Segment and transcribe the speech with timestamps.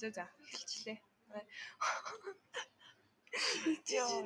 [0.00, 0.98] За за эхэлчлээ.
[4.00, 4.20] Яа.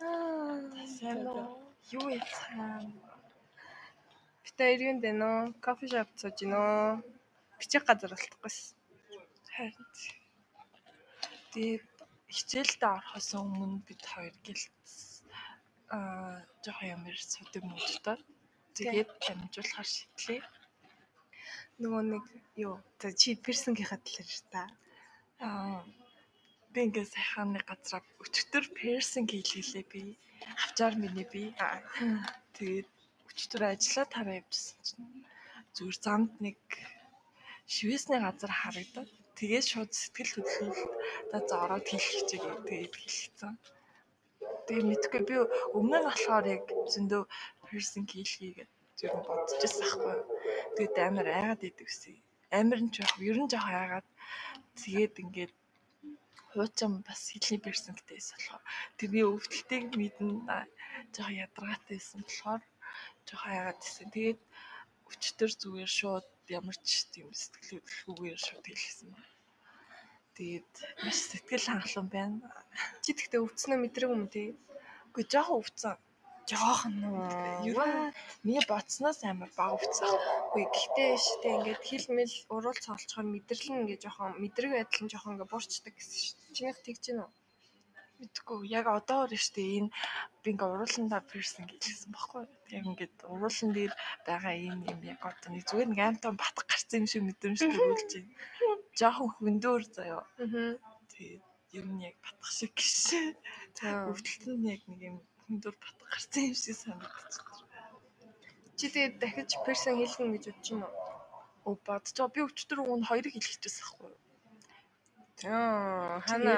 [0.00, 1.56] Аа, Сайн уу?
[1.96, 2.84] Юу яцхан?
[4.44, 5.44] Бид хоёр юунд байна уу?
[5.64, 7.00] Кофе шоп сууж гинэ үү?
[7.58, 8.58] Бичих газар болтохгүйс.
[9.54, 9.88] Харин.
[11.52, 11.84] Тэгээд
[12.36, 14.88] хичээлдээ орохоос өмнө бид хоёр гэлц
[15.96, 18.16] аа жоохон ямар судаг мөчтөө.
[18.76, 20.40] Тэгээд амжуулахар шийдлээ.
[21.80, 22.24] Нөгөө нэг
[22.60, 22.76] юу?
[23.20, 24.62] Чи персингийнхаа талаар та.
[25.40, 25.80] Аа
[26.72, 30.02] би ингээ сайхан нэг газараа өчтөр персинг хийлгэлээ би.
[30.62, 31.42] Авчаар миний би.
[32.56, 32.88] Тэгээд
[33.30, 35.08] өчтөр ажиллаа тараа явжсэн чинь
[35.74, 36.60] зүгээр замд нэг
[37.74, 40.80] шивэсний газар харагдаад тэгээд шууд сэтгэл хөдлөлт
[41.30, 43.54] да за ороод хэлэх хичээгээ тэгээд хэлчихсэн.
[44.66, 45.36] Тэгээд мэдгүй би
[45.78, 47.22] өмнө нь болохоор яг зөндөө
[47.66, 50.16] персинг хийлхийгээд зүр нь бодож ирсэн аахгүй.
[50.74, 52.16] Тэгээд амар айгаад идэв гэсэн.
[52.58, 54.06] Амар нь жоох, ер нь жоох айгаад
[54.78, 55.52] тэгээд ингээд
[56.50, 58.62] хуучин бас хэлний персингтэйс болохоор
[58.98, 60.58] тэрний өвдөлтийг мэднэ
[61.14, 62.62] жоох ядаргаатайсэн болохоор
[63.28, 64.08] жоох айгаад ирсэн.
[64.14, 64.40] Тэгээд
[65.10, 66.26] өчтөр зүгээр шууд
[66.58, 69.30] ямар ч тийм сэтгэл хөдлөлгүйгээр шууд хэлсэн байна.
[70.36, 70.72] Тэгээд
[71.04, 72.36] маш сэтгэл хангалуун байна.
[73.02, 74.48] чи тэгтээ өвдснөө мэдрэг юм тий?
[75.10, 75.98] Үгүй жоохон өвцөн.
[76.50, 76.94] Жоохон.
[77.68, 80.14] Ер нь миний бодсноос амар бага өвцөн.
[80.50, 85.12] Үгүй гэхдээ штэ ингээд хил мэл уруулц олцохоор мэдрэл нь ингээд жоохон мэдрэг байдал нь
[85.12, 86.54] жоохон ингээд буурчдаг гэсэн шүү.
[86.56, 87.28] Чинийх тэгж гинөө.
[88.20, 89.94] Мэдгүй яг одоо өөр штэ энэ
[90.42, 92.44] би ингээ урууландаа персинг хийлгэсэн баггүй.
[92.76, 93.92] Яг ингээд уруулан дээр
[94.26, 98.10] байгаа юм юм яг одоо нэг зүгээр нэг амтан батг гарсан юм шиг мэдрэмж төрүүлж
[98.12, 98.34] байна.
[98.98, 100.24] Жохон хөндөөр заяа.
[100.42, 100.74] Аа.
[101.14, 101.44] Тэгээд
[101.78, 103.38] ер нь яг батгах шиг гişэ.
[103.78, 103.88] За.
[104.10, 105.16] Өвдөлт нь яг нэг юм
[105.50, 107.46] хөндөөр батг гарсан юм шиг санагдчих.
[108.78, 110.94] Чи тэгээд дахиж персинг хийлгэн гэж бодож байна уу?
[111.66, 112.34] Оо бодож байгаа.
[112.34, 114.20] Би өчтөр нь хоёрыг хэлчихсэн байхгүй юу?
[115.42, 115.52] За
[116.24, 116.54] хана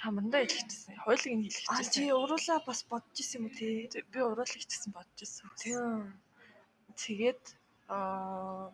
[0.00, 0.96] хамрандаа хэлчихсэн.
[1.04, 2.16] Хоёулыг нь А чи хэлчихсэн.
[2.16, 3.56] уруулаа бас бодож исэн юм уу?
[3.58, 5.48] Тэг- Би уруулах гэсэн бодож ирсэн.
[5.60, 6.16] Тийм.
[6.96, 7.42] Тэгээд
[7.92, 8.72] аа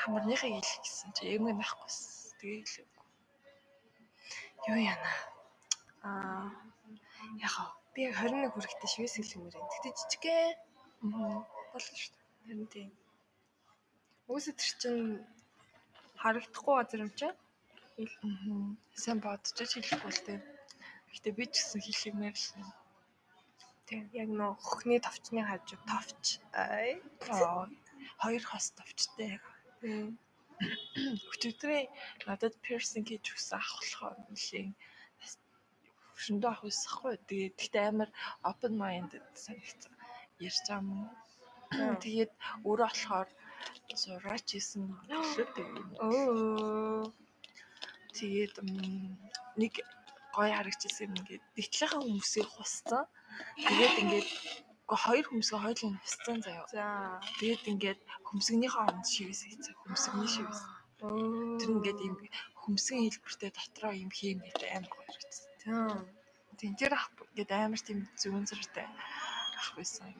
[0.00, 2.32] хамарныхаа хэлэх гэсэн чи юм байхгүйсэн.
[2.40, 3.04] Тэгээ хэлээгүй.
[4.72, 5.12] Юу яана?
[6.08, 6.48] Аа
[7.48, 9.72] яхаа би яг 21 хүрэхтэй шивээс хэлмээр байна.
[9.72, 10.56] Гэтэ жижигхэн
[11.04, 11.40] Аа.
[11.72, 12.24] болно шүү дээ.
[12.46, 12.90] Харин тийм.
[14.28, 14.96] Уусаа тэр чин
[16.20, 17.28] харагдахгүй газар юм чи?
[17.28, 18.76] Аа.
[19.02, 20.40] Сайн бодож хэлэхгүй л дээ.
[21.12, 22.74] Гэтэ би ч гэсэн хэлхиймээр л байна.
[23.86, 24.02] Тийм.
[24.22, 26.24] Яг нөө хөхний товчны хажуу товч.
[26.52, 27.70] Аа.
[28.22, 29.40] Хоёр хос товчтой.
[29.80, 30.18] Тийм.
[31.32, 31.82] Өчигдрээ
[32.26, 34.72] надад piercing хийж өгсөн ах болохоор нэлийн
[36.16, 37.14] хөшөндөө ах усахгүй.
[37.28, 38.10] Тэгээд тэгтээ амар
[38.50, 39.92] open minded санагцсан.
[40.40, 40.90] Ярьж байгаа юм.
[42.04, 42.32] Тэгээд
[42.68, 43.28] өөрөө болохоор
[44.00, 47.12] зураач хийсэн төлөө тэгээд Оо.
[48.18, 48.54] тэгээд
[49.60, 49.74] нэг
[50.36, 53.04] гоё харагдчихсан юм ингээд дэгтлийнхаа хүмүүсийг хуссан.
[53.66, 54.28] Тэгээд ингээд
[54.86, 56.66] үгүй хоёр хүмүүсээ хоёулаа нь хуссан заяа.
[56.74, 56.84] За.
[57.40, 59.74] Тэгээд ингээд хөмсгнийхээ оронд шивээс хийсэн.
[59.82, 60.62] Хөмсгний шивээс.
[61.58, 62.14] Тэр ингээд юм
[62.62, 65.25] хөмсгөн хэлбэртэй дотроо юм хийм гэдэг амар гоё.
[65.66, 66.06] Тийм.
[66.60, 70.14] Тэнцэр ах ингээд амар тийм зүүн зэрэгтэй ах байсан.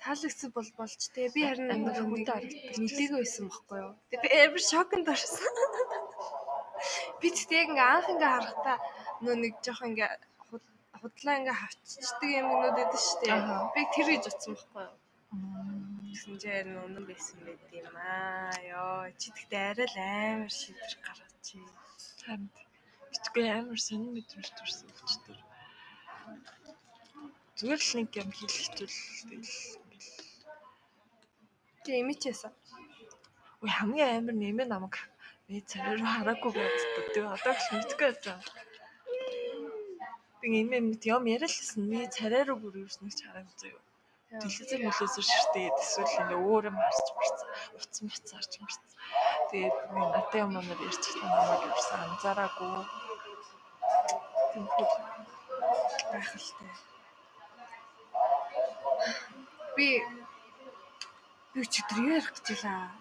[0.00, 2.80] Таалагдсан бол болж те би харин Амар хүнтэй харагддаг.
[2.80, 3.92] нилээгүй байсан байхгүй юу.
[4.08, 5.54] Тэгээ би амар шокнд орсон.
[7.20, 8.76] Би тэгтээ яг ингээ анх ингээ харахтаа
[9.20, 10.10] нөө нэг жоох ингээ
[10.48, 12.88] худ- худлаа ингээ хавччихдаг юмнууд дээ.
[13.36, 13.68] Аха.
[13.76, 14.96] Би тэр гэж утсан байхгүй юу.
[15.36, 16.00] Мм.
[16.08, 18.50] Тэгсэн чинь харин үнэн байсан байт юм аа.
[18.64, 21.56] Йоо чи тэгтээ арай л амар шийдвэр гаргаж чи.
[22.24, 22.48] Харин
[23.12, 25.38] битгүй амар сонир мэдрэмж төрсөн өчтөр.
[27.58, 28.96] Зүгээр л нэг юм хэлэхтэл
[29.28, 29.52] тэгэл
[31.84, 32.52] Чи имичээсэн.
[33.60, 34.96] Үгүй хамгийн амар нэмээ намайг
[35.46, 37.06] би царай руу хараагүй байцдаг.
[37.12, 38.38] Тэгээ одоо ч мэдгүй байсан.
[40.38, 41.82] Би нэмээ мэд юм яриалсан.
[41.90, 43.89] Би царай руу бүр юусныг хараагүй заяа.
[44.30, 47.48] Телевизээр мөлөөсөр ширтээд эсвэл ингээ өөр юм харж марцсан.
[47.74, 48.90] Утсан бацсан харж марцсан.
[49.50, 52.74] Тэгээд би натаа юм амар байгаа намайг юусан анзаараагүй.
[54.52, 54.86] Тэмхүү
[56.12, 56.70] гайхалтай.
[59.74, 59.88] Би
[61.52, 62.94] би өчигдөр юу ярих гэж байлаа.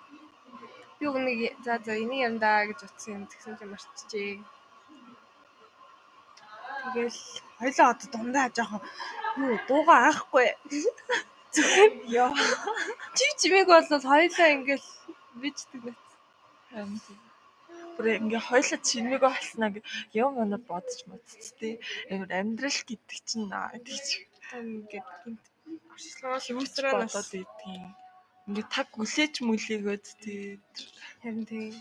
[0.98, 4.34] Би уг нэг за за энийг ярандаа гэж утсан юм тэгсэн чинь марцчихээ.
[6.90, 7.22] Тэгэл
[7.62, 8.82] хоёлаа одоо дундаа жоохон
[9.40, 10.48] юу дуугаа аахгүй.
[11.54, 11.92] Зүгээр
[12.24, 12.32] Яа.
[13.18, 14.88] чи чимээг бол хоёлаа ингээл
[15.42, 16.92] бичдэг тийм.
[17.96, 19.82] Бүр ингээ хойлоо чимээг олсноо гэ
[20.22, 21.82] юм өнөр бодож модц тээ.
[22.12, 25.46] Амар амьдрал гэдэг чинь аа тийч Ингээд гинт
[25.94, 27.84] оршилгоо шивүүсрээ нас бодоод идтiin.
[28.50, 30.58] Ингээ таг үлээж мүлээгөөд тий.
[31.22, 31.76] Харин тийм.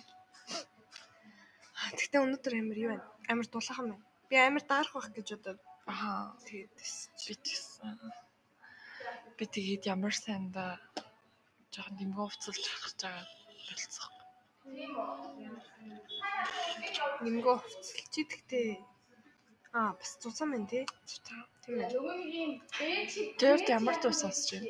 [1.97, 3.07] Тэгтээ өнөөдөр амар юу байна?
[3.33, 4.05] Амар дулаахан байна.
[4.29, 6.73] Би амар даарах байх гэж бодоод Аа тэгээд
[7.25, 7.97] би тэгсэн.
[9.37, 10.73] Би тэгээд ямар сайндаа
[11.73, 13.27] жоохон дэмгөө уцалж харах гэж байгаа
[13.69, 14.13] болцсон.
[17.25, 18.69] Нимгөө хувцалч идэгтэй.
[19.79, 20.85] Аа бас цуцсан байна тий.
[21.65, 21.91] Тийм ээ.
[23.41, 24.69] Тэр ямар дуу сонсож байна?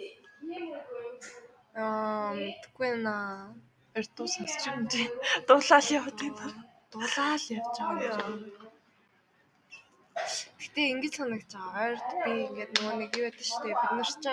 [1.83, 3.59] Аа мэдгүй наа.
[3.99, 5.07] Эрт дуу сонсож байна тий.
[5.49, 6.63] Дуулаад яваад байна.
[6.93, 8.68] Дулаал явж байгаа юм.
[10.63, 11.85] Гэтэ ингэж санагдаж байгаа.
[11.87, 13.81] Ойрд би ингээд нөгөө нэг юу яддаг шүү дээ.
[13.81, 14.27] Бид нар ч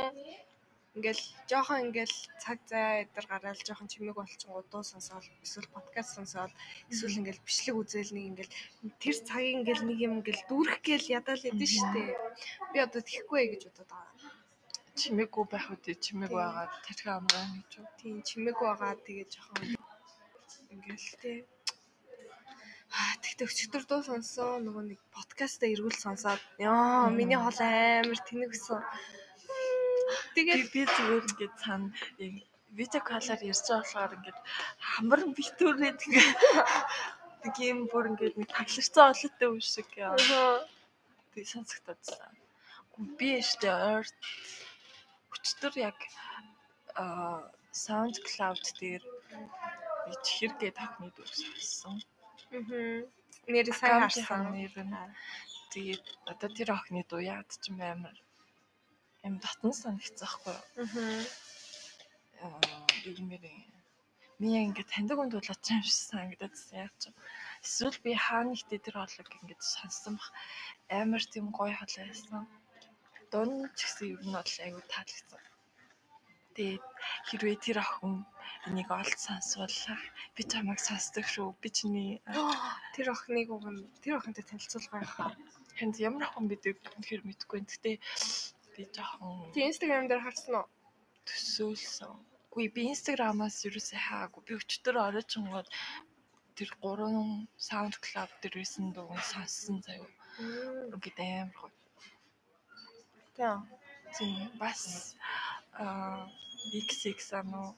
[0.96, 6.54] ингээл жоохон ингээл цаг зай эдэр гараал жоохон чимэг болчихсон удуу сонсоол эсвэл подкаст сонсоол
[6.92, 8.54] эсвэл ингээл бичлэг үзэл нэг ингээл
[9.04, 12.12] тэр цагийг ингээл нэг юм ингээл дүүрэх гээл ядаал идэв дээ.
[12.72, 14.32] Би одоо тэхгүй гэж бодоод байгаа.
[14.96, 17.72] Чимээгүй байх үү тий чимээг байгаа тархи амгаа гэж.
[18.00, 19.64] Тийм чимэг байгаа тэгээ жоохон
[20.72, 21.40] ингээл тээ.
[22.96, 28.52] Аа тэгтээ өчигдөр дуу сонссон нөгөө нэг подкастаа эргүүл сонсоод ёо миний хол амар тэнэг
[28.56, 28.82] өссөн.
[30.36, 31.84] Тэгээд би зүгээр ингээд яг
[32.78, 34.40] видео колоор ярьж байгаа болохоор ингээд
[34.90, 36.40] хамар битүүрээд ингээд
[37.44, 40.16] нэг юм бүр ингээд нэг тагларцсан олоотой юм шиг яа.
[41.34, 42.34] би сонсогдсон.
[43.20, 44.08] Би штэ ойр
[45.36, 46.00] өчтөр яг
[46.96, 47.06] а
[47.84, 49.04] SoundCloud дээр
[50.06, 52.00] би чихэргээ тахны дуу сонссон.
[52.52, 53.06] Мм
[53.54, 54.42] нэр сайн харсан.
[54.56, 54.96] нэр нь
[55.74, 58.18] тэгээд одоо тэр охины дуу яад ч юм амар
[59.28, 60.58] юм татан санагцсаахгүй
[62.44, 62.62] Аа.
[63.12, 63.44] юмэр
[64.40, 67.04] ми ингээд таньдаг хүн дуулаад ч юм шиг санагдадсан яг ч
[67.66, 70.30] эсвэл би хаана ихтэй тэр хоолыг ингээд сонссон бах.
[71.02, 72.44] Амар тийм гоё хоол байсан.
[73.32, 75.55] Дунд ч гэсэн ер нь бол айгүй таалагдсан
[76.56, 76.86] тэгээд
[77.28, 78.26] хэрвээ тэр охин
[78.68, 79.76] энийг олд сонсвол
[80.36, 82.12] би чамайг сонсдог шүү би чиний
[82.96, 85.32] Тэр охиныг уг нь тэр охинтой танилцуулга яхаа.
[85.78, 87.60] ханд ямар охин бидгийг үнэхээр мэдэхгүй.
[87.68, 87.92] Гэтэ
[88.74, 90.68] би жоохон Тий Instagram дээр харсан уу?
[91.28, 92.14] төсөөлсөн.
[92.52, 94.42] Үгүй би инстаграмаас юусэн хаагүй.
[94.48, 95.68] Би өчтөр оройчонгод
[96.58, 100.08] тэр гурван SoundCloud дээр ирсэн дууг сонссон заяа.
[100.94, 101.74] Ингээд амар гоё.
[103.36, 103.60] Тийм.
[104.16, 104.82] Тийм бас
[105.84, 106.30] аа
[106.72, 107.70] XX ануу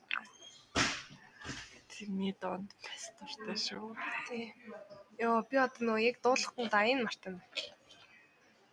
[1.91, 3.87] тэрний донд пастортай шүү.
[4.27, 4.53] Тий.
[5.21, 7.35] Йоо би одоо нөгөө яг дуулахгүй дайын мартан.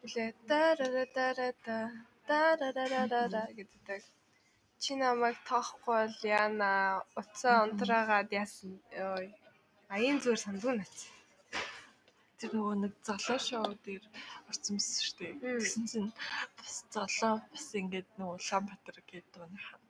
[0.04, 1.76] Үлээ дарарарарата
[2.28, 4.02] дарарарарара гэдэг.
[4.82, 6.70] Чи намайг тоохгүй бол яана
[7.20, 8.76] уцаа унтраагаад яасан.
[9.00, 9.32] Йой.
[9.94, 11.13] Аян зүгээр сандгүй нац.
[12.44, 14.04] Тэр нөгөө нэг золоо шоу дээр
[14.52, 15.16] орсон мэс.
[15.16, 15.56] Мм.
[15.64, 16.12] Тэгсэн чинь
[16.60, 19.80] бас золоо бас ингээд нөгөө Улаанбаатар гэдэг дууныхаа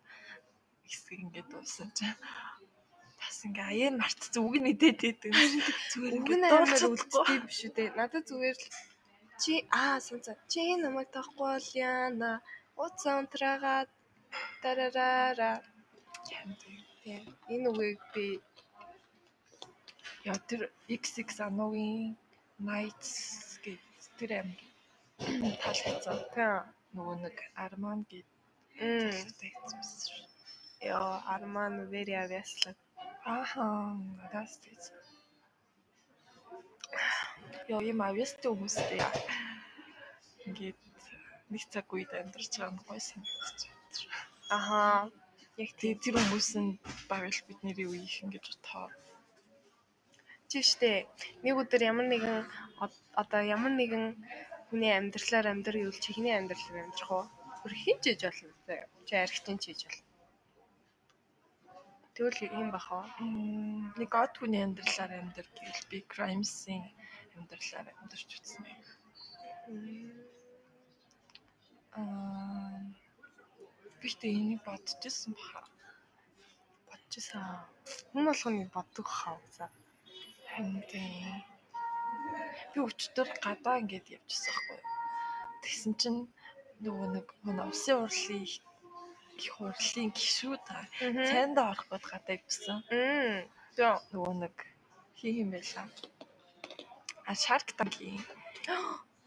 [0.87, 2.15] хэсэг ингээд дуусан чинь
[3.19, 5.35] бас ингээ аян март зүг нэдэд идэг.
[5.91, 7.27] Зүгээр Үг ингээд нь амар дуулчихгүй.
[7.27, 7.91] үлддэг биш үү дээ.
[7.99, 8.67] Надад зүгээр л
[9.43, 12.31] чи аа санца чи намайг тоохгүй бол яана
[12.79, 13.91] уцаа унтраагаад
[14.63, 15.51] дарарара
[17.03, 17.23] Тийм.
[17.51, 18.27] Энэ үгийг би
[20.25, 22.17] Яа тэр XX ануугийн
[22.59, 23.13] Nights
[23.65, 23.83] гэдэг
[24.19, 24.61] тэр амир
[25.63, 26.19] таалагдсан.
[26.35, 26.63] тийм.
[26.95, 28.35] Нөгөө нэг Arman гэдэг
[28.79, 30.23] хэлсэн шүү.
[30.85, 32.75] Яа, Арман very obviously.
[33.25, 33.65] Ааха,
[34.21, 34.83] надаас тийж.
[37.73, 39.01] Яа, юм авьяастай хүмүүстэй
[40.47, 40.79] ингээд
[41.51, 43.83] нэг цаг үед амьдарч байгаа нь гой санагдаж байна.
[44.57, 44.81] Аха.
[45.57, 46.79] Яг Тэгээ тэр хүмүүс нь
[47.11, 48.91] багш бидний үеийнх ингэж тоо.
[50.55, 50.93] Тийм штэ.
[51.43, 52.47] Нэг өдөр ямар нэгэн
[52.79, 54.05] од- одоо ямар нэгэн
[54.71, 57.27] хүний амьдралаар амьдрал чихний амьдралаар амьдрах уу?
[57.63, 58.55] Бүр хин ч хийж болно.
[58.67, 58.87] заяа.
[59.07, 60.07] Чи архитын ч хийж болно.
[62.15, 63.07] Тэгвэл юм бах уу?
[63.99, 66.87] Нэг од хүний амьдралаар амьдар гэвэл би Crimes-ийн
[67.35, 68.63] амьдралаар амьдарч үзсэн.
[71.99, 72.79] Аа
[73.99, 75.67] би тэ энийг бодож ирсэн баха.
[76.87, 77.43] Бодчихсан.
[78.15, 79.39] Хүн болгоны боддог хаа.
[80.55, 81.43] Тийм.
[82.75, 84.81] Би өчтөр гадаа ингээд явчихсан байхгүй.
[85.63, 86.21] Тэгсэн чинь
[86.85, 88.55] нөгөө нэг манай усын урлын их
[89.39, 90.63] их урлын гişүүд
[91.03, 91.27] Мгм.
[91.31, 92.79] цайндаа орох гээд гадаа явчихсан.
[93.77, 93.95] Зөө.
[94.15, 94.55] Нөгөө нэг
[95.19, 95.87] хий юм байлаа.
[97.27, 98.23] А Shark Tank-ийн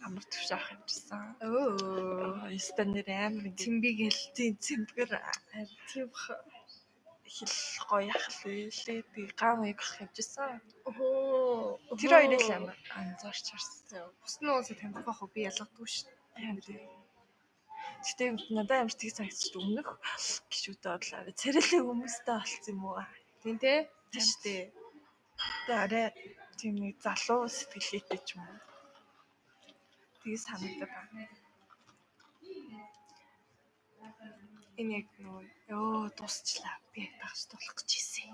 [0.06, 1.36] амар төвш авах юмжсан.
[1.44, 2.48] Оо.
[2.56, 4.22] Станер амар ингээд Цэмбигэл.
[4.38, 5.10] тийм цэмбэр
[5.92, 6.26] Тийм бах.
[7.36, 7.56] Хэл
[7.90, 9.02] гоё ахлаа лээ.
[9.14, 10.62] Тэгээ гам яг ах явжсан.
[10.88, 11.78] Оо.
[12.00, 14.08] Тэр хоёрыг л амар анзаарч харсан.
[14.22, 15.34] Бус нь уусаа таних байх уу?
[15.34, 15.88] Би ялгадгүй
[16.38, 16.58] тийм.
[18.06, 19.90] Гэтэ надад амар тийг санагдчих өмнөх
[20.52, 21.38] гişүүдээ бодлоо.
[21.42, 23.02] Царайлаг хүмүүстэй болцсон юм уу?
[23.42, 23.74] Тийм те.
[24.14, 24.64] Шүү дээ.
[25.66, 26.06] Тэ арай
[26.60, 28.60] тийм нэг залуу сэтгэлгээтэй ч юм уу.
[30.22, 31.47] Тэгээ санагдаад байна.
[34.78, 35.44] Энэ яг нөгөө
[35.74, 36.76] ёо дуусчлаа.
[36.94, 38.30] Би яг тагч тулах гэж хэлсэн.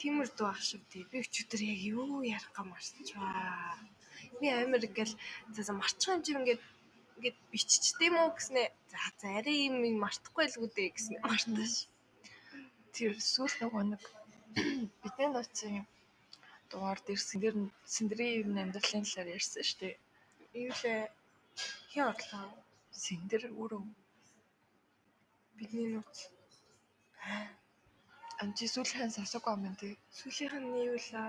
[0.00, 1.04] Тиймэр дүү ах шиг тий.
[1.10, 3.78] Би өчигдөр яг юу ярих гам марчваа.
[4.40, 5.14] Би амир ингээл
[5.54, 6.62] за за марчих юм чи ингээд
[7.16, 11.74] ингээд биччихтэй юм уу гэснээ за за арай юм мартахгүй л үү дээ гэснээ мартааш.
[12.96, 14.02] Тэр сүүл нөгөө нэг
[15.02, 15.86] бидний нууцын
[16.70, 17.54] дугаар дээр сэндэр
[17.94, 19.94] сэндрийн юм амьдралын талаар ярьсан шүү дээ.
[20.66, 21.00] Юу лээ
[21.90, 22.48] хин орлоо.
[23.02, 23.82] Сэндэр өөрөө
[25.56, 26.18] Бидний нууц.
[28.42, 29.94] амжи сүүлийн сонсог юм тий.
[30.18, 31.28] Сүүлийнх нь юу лээ?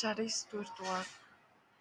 [0.00, 1.08] 69 дугаар дугаар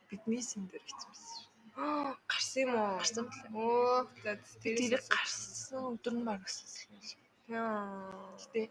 [0.10, 1.44] бидний сэндэр гэсэн байсан.
[1.80, 3.00] Аа гарсан юм уу?
[3.00, 3.26] Гарсан.
[3.56, 4.32] Оо за
[4.62, 7.04] Тэр гарсан өдөр нь баг гэсэн юм.
[7.48, 8.36] Яа.
[8.42, 8.62] Гэтэ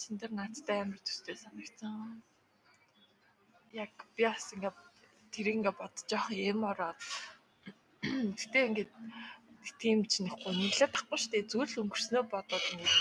[0.00, 2.24] сэндэр наадтай амар төстэй санагдсан.
[3.84, 4.72] Яг би бас ингээ
[5.32, 6.98] тэр ингээ бодож явах юм ороод.
[8.38, 8.88] Гэтэ ингээ
[9.82, 11.50] тийм ч нэхгүй нэглээд тахгүй шүү дээ.
[11.50, 12.94] Зүгээр л өнгөрснөө бодоод ингээ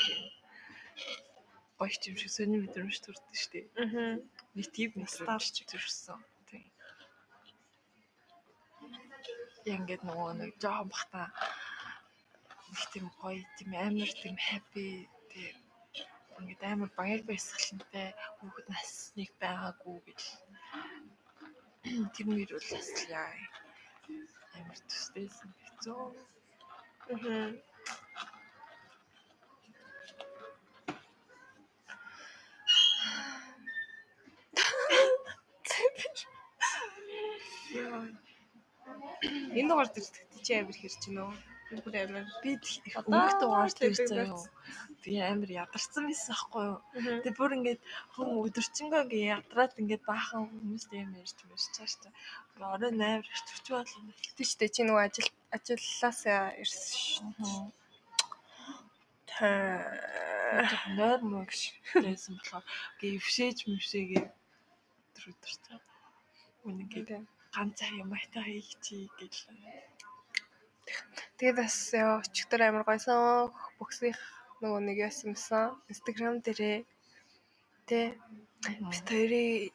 [1.77, 3.65] гоё юм шиг сони мэдрэмж төрдөө шүү дээ.
[3.83, 4.15] Аа.
[4.55, 6.19] Нэг тийм мэдрэмж төрсөн.
[6.49, 6.65] Тийм.
[9.69, 11.21] Яг ингээд нөгөө нэг жоохон бахта
[12.71, 14.87] нэг тийм гоё тийм амар тийм happy
[15.31, 15.55] тийм
[16.39, 18.07] ингээд амар баяр баясгалантай
[18.37, 20.21] хүүхэд насныг байгаагүй гэж
[22.13, 23.31] тэр мөр бол бас яа
[24.59, 26.03] амар төстэйсэн хэцүү.
[27.13, 27.49] Аа.
[39.59, 40.07] Энэ дугаар дээр
[40.45, 41.33] чи амир хэрч юм уу?
[41.83, 42.25] Бүр амир.
[42.43, 42.51] Би
[43.41, 44.39] дугаар тэр дээр заяа.
[45.03, 46.79] Би амар ядарсан байсан байхгүй юу?
[47.23, 47.81] Тэгээ бүр ингээд
[48.13, 52.09] хүн өдөрчингөө ингээ ядраад ингээд баахан хүмүүстэй юм ярьж мэрч цааш та.
[52.55, 54.13] Орой 8 ирчихвч болно.
[54.37, 57.67] тийчтэй чи нөгөө ажил ажилласаа ирсэн шүү.
[59.29, 59.49] Тэ.
[61.27, 61.61] мөн гэж
[62.05, 62.65] байсан болохоор
[62.99, 65.79] гээ өвшээж мөвшээгээ өдөр өдөр цаа.
[66.65, 67.03] Үнэн гээ
[67.55, 69.35] ганц цаг юм айтаа хийх чи гэж.
[71.37, 74.19] Тэгээд бас яа өчигдөр амар гойсон боксных
[74.61, 75.65] нөгөө нэг яасан байсан.
[75.91, 76.77] Instagram дээрээ
[77.89, 77.99] тэ
[78.91, 79.71] бит хоёрын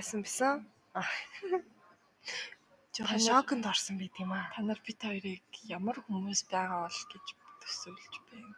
[0.00, 0.54] яасан байсан.
[2.94, 4.50] Жохон шоконд орсон байт юм аа.
[4.54, 5.46] Та нар бит хоёрыг
[5.78, 7.26] ямар хүмүүс байгаа бол гэж
[7.62, 8.56] төсөөлж байна.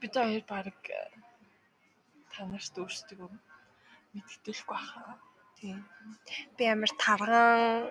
[0.00, 0.78] Бид хоёр баг
[2.32, 3.28] та нарт өөрсдөө
[4.14, 5.02] мэддэггүй баха.
[5.58, 5.82] Тийм.
[6.56, 7.90] Би амар тарган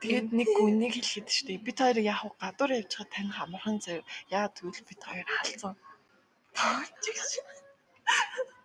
[0.00, 4.04] Тэгээд нэг үнийг хэлэхэд штэ бид хоёрыг яг гадуур явж байгаа тань хамархан заяа.
[4.32, 5.76] Яа тэгвэл бид хоёр хаалцсан.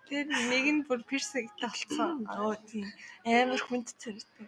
[0.07, 2.23] тэгээд нэг нь бүр пирсэгтэй болцсон.
[2.31, 2.87] Аа тийм
[3.23, 4.47] амар хүнд царайтай.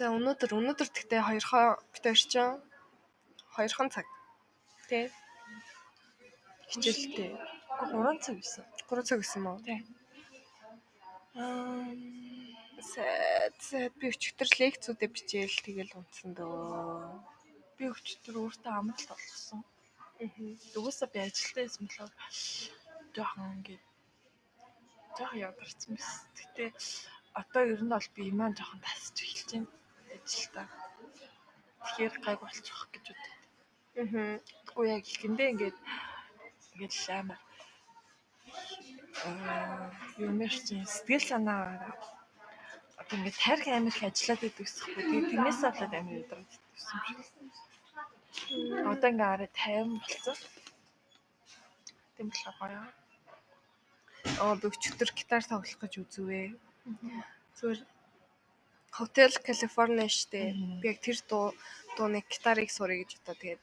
[0.00, 2.60] За өнөөдөр өнөөдөр тэгтээ хоёрхоо бит хоёр чинь
[3.52, 4.08] хоёрхон цаг.
[4.88, 5.12] Тэ.
[6.72, 7.53] Хичээлтэй.
[7.80, 8.64] 3 цаг байсан.
[8.88, 9.52] 3 цаг гэсэн мó.
[9.66, 9.82] Тийм.
[11.34, 12.14] Аа
[12.92, 13.58] сайд
[13.98, 17.34] би өчигдөр лекцүүдээ бичээл тэгэл унтсан дөө.
[17.76, 19.60] би өчтөр өөртөө амралт болгосон.
[20.78, 22.12] Угаасаа би ажилдаа байсан болохоор
[23.14, 23.84] жоохон ингээд
[25.16, 26.22] жоохон ядарсан байсан.
[26.38, 26.64] Гэтэ
[27.40, 29.70] одоо ер нь бол би имаа жоохон тасч эхэлж байна
[30.14, 30.66] ажилдаа.
[31.82, 33.22] Тэгэхээр гайг болчих гэж бодод.
[34.02, 34.38] Аа.
[34.66, 35.78] Тэггүй яг ихэндээ ингээд
[36.74, 37.53] ингээд амар аа
[40.18, 41.64] юм шиг сэтгэл санаа
[43.00, 45.02] одоо ингээд тарих амар их ажиллаад байдаг гэсэхгүй.
[45.04, 47.36] Тэгээд тэрнээс болоод амар ядраад байсан юм шиг.
[48.90, 50.38] Одоо ингээд арай тайван болцсон.
[52.16, 52.82] Тийм болохоор гоё.
[54.42, 56.48] Аа би өчигдөр гитар тоглох гэж үзвээ.
[57.56, 57.80] Зүгээр
[58.98, 60.54] Hotel California штэ.
[60.80, 61.46] Би яг тэр дуу
[61.96, 63.36] дууныг гитарыг сурах гэж бодоо.
[63.42, 63.62] Тэгээд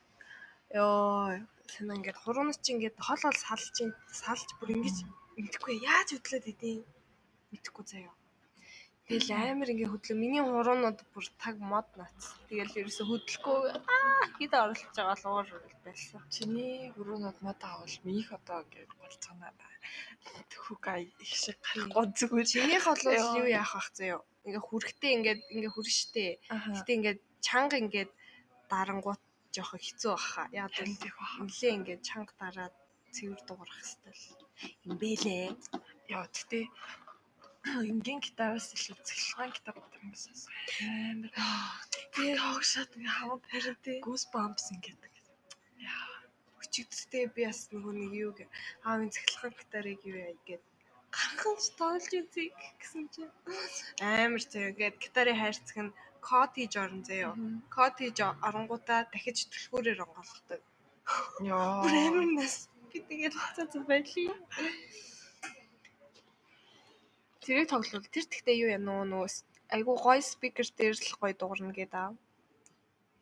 [0.75, 1.39] ёо
[1.75, 3.75] санаа ингээд хуруунаас чи ингээд хол хол салж
[4.23, 4.97] салж бүр ингэж
[5.41, 6.83] мэдэхгүй яаж хөдлөөд идэв
[7.51, 8.15] мэдэхгүй заяа.
[9.11, 10.17] Тэгэл амар ингээ хөдлөө.
[10.23, 12.21] Миний хуруунууд бүр таг мод нац.
[12.47, 15.47] Тэгэл ерөөсө хөдлөхгүй аа хэд оролцож байгаа л уур
[15.83, 16.21] байсан.
[16.31, 19.77] Чиний хөрөөнөд надад авал минийх одоо гэж болцоонаа байна.
[20.47, 20.85] Төхөг
[21.19, 22.47] их шиг гарахгүй зүгээр.
[22.55, 23.03] Чинийх бол
[23.35, 24.23] юу яах вэ заяа.
[24.47, 26.29] Ингээ хүрхтээ ингээд ингээ хүрштэй.
[26.47, 28.11] Гэтэ ингээд чанга ингээд
[28.71, 29.21] дарангуут
[29.55, 30.43] жоох хэцүү баха.
[30.51, 30.71] Яг
[31.17, 31.43] баха.
[31.45, 32.75] нилээ ингээд чанга дараад
[33.15, 34.19] цэвэр дуурах хэвээр
[34.87, 35.45] юм бэлээ.
[36.15, 36.65] Яа тэгтээ
[37.91, 41.31] энгийн гитараас илүү цэглэгаан гитар гэдэг юм сонсох амар
[42.15, 43.15] Би хоогшаад ингээ
[43.51, 43.97] харин тий.
[44.05, 45.13] goose bumps ингэдэг.
[46.61, 48.45] Өчигдөртөө би бас нөгөө нэг юу гэ
[48.87, 50.63] аавын цэглэхэн гитарыг юу яа гээд
[51.15, 52.45] гаргаж тоолж үзье
[52.79, 53.33] гэсэн чинь
[53.99, 55.95] амар зөө ингээд гитарын хайрцаг нь
[56.27, 57.33] код хийж орон заяо.
[57.97, 60.61] Хийж оронгуудаа дахиж түлхүүрээр онгоолгодог.
[61.41, 61.81] Яа.
[61.85, 62.55] Амар нас
[62.89, 64.23] би тэгээд цаа байли.
[67.43, 68.05] Тэрийг тоглол.
[68.13, 69.25] Тэр тэгтээ юу яа нөө нөө
[69.75, 72.11] айгу гой спикер дээр л гой дуурна гээд аа.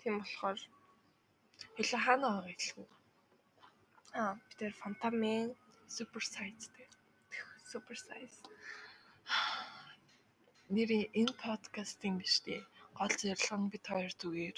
[0.02, 0.60] Тийм болохоор
[1.76, 2.88] Хөлөө хаана байгаа гэлгүй.
[4.22, 5.50] аа би тэр фантамен
[5.90, 6.88] Super size дээ.
[7.72, 8.34] супер сайз.
[10.70, 12.62] Нэрийн энэ подкастын биш дээ.
[13.00, 14.58] Гол зорилго нь бид хоёр зүгээр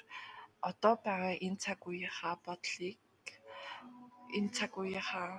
[0.70, 2.98] одоо байгаа энэ цаг үеийнхаа бодлыг
[4.38, 5.30] энэ цаг үеийнхаа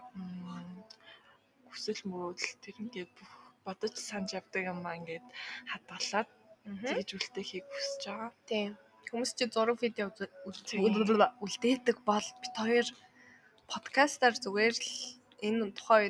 [1.70, 3.32] хүсэл мөрөөдөл тэр ингээд бүх
[3.66, 5.26] бодож санаж явдаг юм аа ингээд
[5.72, 6.28] хадгалаад
[6.86, 8.30] тэгж үлдээхийг хүсэж байгаа.
[8.50, 8.72] Тийм.
[9.10, 10.08] Хүмүүс чи зураг видео
[11.44, 12.86] үлдээдэг бол бит хоёр
[13.72, 14.92] подкастаар зүгээр л
[15.46, 16.04] энэ тухай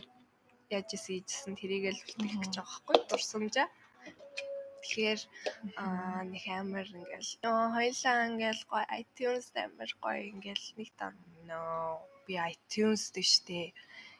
[0.75, 3.69] яаж исэн ийжсэн тэрийг л үлдээх гэж байгаа байхгүй дурсамжаа.
[4.83, 5.21] Тэгэхээр
[5.83, 11.11] аа нэг амар ингээл ёо хоёлаа ингээл гоё iTunes амар гоё ингээл нэг таа
[11.49, 13.61] нөө би iTunes дээ штэ.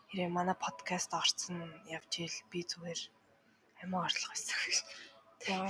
[0.09, 1.59] Хэрэг манай подкаст орсон
[1.97, 3.01] явж ийл би зүгээр
[3.83, 4.59] амиа орлого байсан.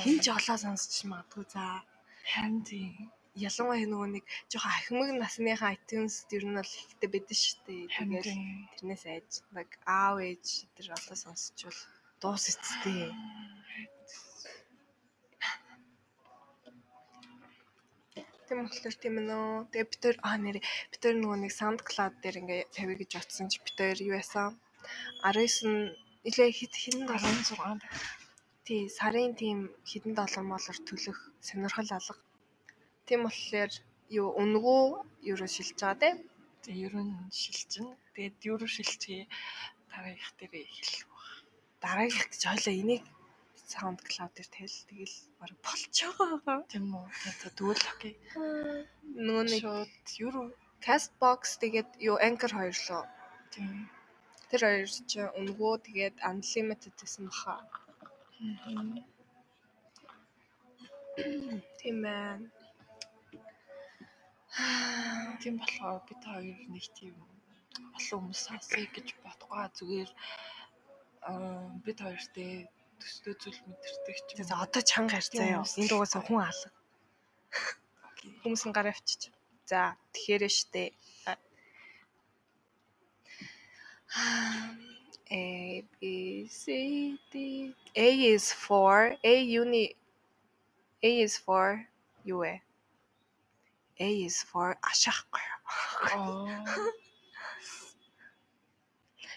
[0.02, 1.64] Хин ч олоо сонсч магадгүй за.
[2.32, 3.11] харин тийм
[3.49, 7.08] ялангуяа нөгөө нэг жоохон ахимаг насныхаа iTunes ер нь бол ихтэй
[7.94, 8.68] харин Тэгээд тийм.
[8.76, 10.46] тэрнээс айж нэг аав ээж
[10.76, 11.80] тэр одоо сонсчвол
[12.20, 13.08] дуус эцтэй.
[18.52, 19.64] Тийм болохоор тийм ээ нөө.
[19.73, 20.59] Тэгээ бид төр аа нэр
[20.92, 24.61] бид төр нөгөө нэг SoundCloud дээр ингээ тавь гэж утсан чи бид төр юу яасан?
[25.25, 27.80] 19 нилээ хит хин 16
[28.68, 32.21] тий сарын тийм хэдэн доллар молор төлөх сонирхол алга.
[33.09, 33.73] Тийм болохоор
[34.21, 34.85] юу үнгүү
[35.32, 36.11] юуруу шилж байгаа те.
[36.61, 37.88] Тэг ер нь шилжин.
[38.12, 39.33] Тэгээд юуруу шилжээ
[39.88, 41.24] дараагийнх дээр хэлэх баг.
[41.81, 43.03] Дараагийнх гэж хойлоо энийг
[43.72, 46.61] SoundCloud дээр тавил тэгэл баг болчихоо.
[46.72, 47.06] Тийм үү.
[47.56, 48.14] Тэгвэл окей.
[49.26, 50.46] Нөгөө нэг Шууд юуруу
[50.85, 53.04] Castbox тэгээд юу Anchor хоёр лөө.
[53.52, 53.88] тийм.
[54.50, 57.56] Тэр хоёр чи үнгүү тэгээд unlimited гэсэн баха.
[61.80, 62.35] Тийм ээ.
[65.40, 67.14] Тийм болохоор бид хоёр нэг тийм
[67.96, 70.11] олон хүмүүс сонсъё гэж бодгоо зүгээр
[71.85, 72.52] бид хоёртэй
[73.02, 74.46] төстэй зүйл мэдэрдэг ч юм.
[74.46, 75.66] За одоо чанга харьцаа юу.
[75.66, 76.70] Энд дугаас хүн алга.
[78.42, 79.34] Хүмүүс нь гар авчиж.
[79.66, 80.84] За тэгэхээр штэ.
[85.32, 86.64] A B C
[87.32, 89.96] D A is for A uni
[91.02, 91.88] A is for
[92.24, 92.60] юу вэ?
[93.98, 95.44] A is for ашаахгүй.
[96.12, 96.46] Аа.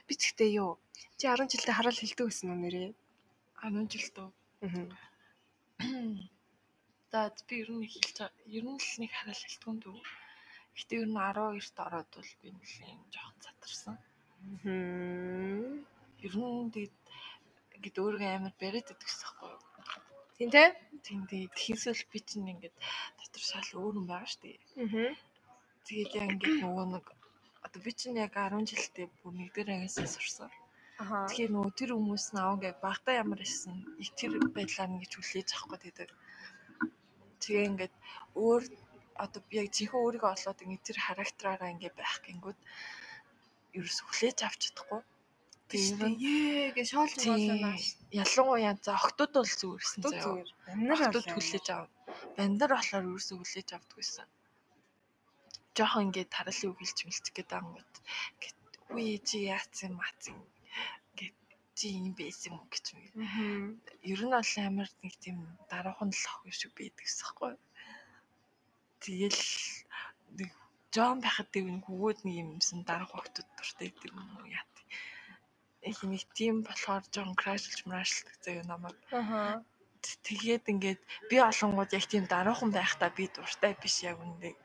[0.07, 0.77] Би гэхдээ юу?
[1.17, 2.91] Чи 10 жилдээ хараал хэлдэг байсан уу нэрээ?
[3.65, 4.29] 10 жил дөө.
[4.65, 4.85] Аа.
[7.11, 8.17] За би ер нь хэлж.
[8.57, 9.97] Ер нь л нэг хараал хэлтгүн дүү.
[10.77, 13.97] Гэтэ ер нь 12-т ороод бол би нэлийн жоохон цатарсан.
[14.61, 15.81] Хм.
[16.25, 16.95] Ер нь тэгээд
[17.75, 19.63] ингээд өөрийгөө амар бариад идэгсэн байхгүй юу?
[20.37, 20.67] Тийм тий?
[21.05, 22.75] Тийм тэгээд тэгсэл би чинь ингээд
[23.17, 24.57] дотор шал өөр юм байгаа шүү дээ.
[24.83, 25.13] Аа.
[25.87, 27.05] Тэгээд яг ингээд нөгөө нэг
[27.65, 30.51] одоо би чинь яг 10 жилдээ бүр нэгдэр ангиасаа сурсан.
[30.53, 30.64] Аха.
[30.95, 35.49] Тэгэхээр нөгөө тэр хүмүүс нь аваа ингээд багтаа ямар исэн их тэр байдлаар ингэж хүлээж
[35.51, 36.09] авах гэдэг.
[37.43, 37.95] Тэгээ ингээд
[38.39, 38.63] өөр
[39.23, 42.59] одоо яг жинхэнэ өөрийгөө олоод ингээд тэр характераараа ингээд байх гингүүд
[43.75, 45.01] ерөөс хүлээж авч чадахгүй.
[45.67, 47.83] Тийм Тэгээд ээ гэж шоолж болно нааш.
[48.23, 50.47] ялангуяа за охтууд бол зүгээрсэн заяа.
[50.71, 51.89] Амнар Охтууд хүлээж ав.
[52.37, 54.27] Бандар болохоор ерөөсөө хүлээж авдаг байсан.
[55.75, 57.93] Жохон ингээд таралийн үг хэлж мэлчих гээд ангууд.
[58.95, 60.39] Үе чи яац юм мац юм.
[61.83, 62.85] Юм байсан юм гэж.
[62.95, 63.75] Аа.
[64.07, 67.59] Ер нь бол амар нэг тийм даруухан л ах шиг байдаг гэсэн хэрэг.
[69.03, 69.43] Тэгэл
[70.39, 70.51] нэг
[70.95, 74.63] жон байхад тэр нэг өгөөд нэг юмсан дарах хогтод дуртай гэдэг юм уу яа.
[75.83, 78.95] Их нэг тийм болохоор жон крашлж мрашлдаг заяа намайг.
[79.11, 79.61] Аха.
[80.25, 84.55] Тэгээд ингээд би олонгууд яг тийм даруухан байхдаа би дуртай биш яг үндэ.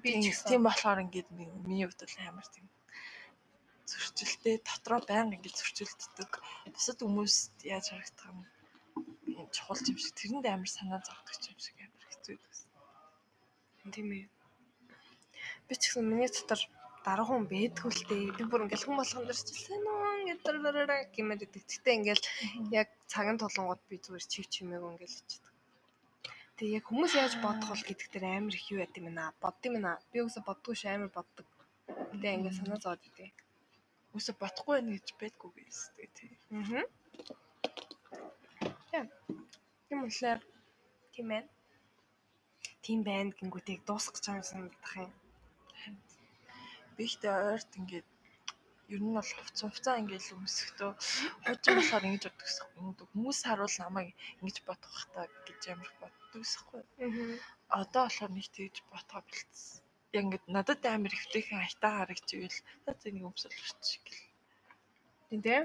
[0.00, 2.64] Би Тийм ч тийм болохоор ингээд ми- миний хувьд бол амар тийм
[3.90, 6.30] зөрчилтэй дотроо байнга ингээд зөрчилддөг.
[6.74, 12.04] Бусад хүмүүст яаж харагдах юм чухал юм шиг тэрэнд амар санаа зовдөг юм шиг амар
[12.10, 12.70] хэцүү байсан.
[13.94, 14.26] Тийм ээ.
[15.66, 16.60] Би ч гэсэн миний дотор
[17.06, 18.34] дараахан бэдгүү л дээ.
[18.36, 21.62] Би бүр ингээл хүн болгон дэрч сайн уу гэдэг гэмээр идэг.
[21.70, 22.24] Гэтэ ингээл
[22.80, 25.54] яг цагийн тулангууд би зүгээр чив чимээг ингээл хичээдэг.
[26.56, 29.30] Тэгээ яг хүмүүс яаж бодох бол гэдэг дээр амар их юу яд юм аа.
[29.42, 30.02] Бодд юм аа.
[30.10, 31.46] Би өөөсө боддгоо ш амар боддог.
[32.10, 33.45] Тэгээ ингээл санаа зовоод идэв.
[34.16, 36.30] Үсэ бодохгүй байх гэж байдгүй гэсэн тий.
[36.56, 36.84] Аа.
[38.90, 39.06] Тийм.
[39.88, 40.40] Тийм болохоор
[41.12, 41.48] тийм байна.
[42.84, 45.12] Тийм байна гингүүтийг дуусгах гэж санагдах юм.
[46.96, 48.08] Би ихтэй ойрт ингээд
[48.94, 50.90] ер нь бол хувц хувцаа ингээл өмсөхдөө
[51.44, 56.82] хожим болохоор ингэж боддог хүмүүс харуул намайг ингэж бодох та гэж амар боддог гэсэхгүй.
[57.80, 59.85] Одоо болохоор нэг тэгж бодхоо бэлдсэн.
[60.16, 64.24] Яг ингээд надад амар ихтэйхэн аятаа харагч ивэл за зэнийг өмсөлч гэл.
[65.28, 65.64] Тийм тийм.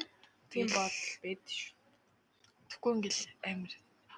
[0.52, 1.76] Тийм бол бэд шүү.
[2.68, 3.74] Тэгэхгүй ингээл амар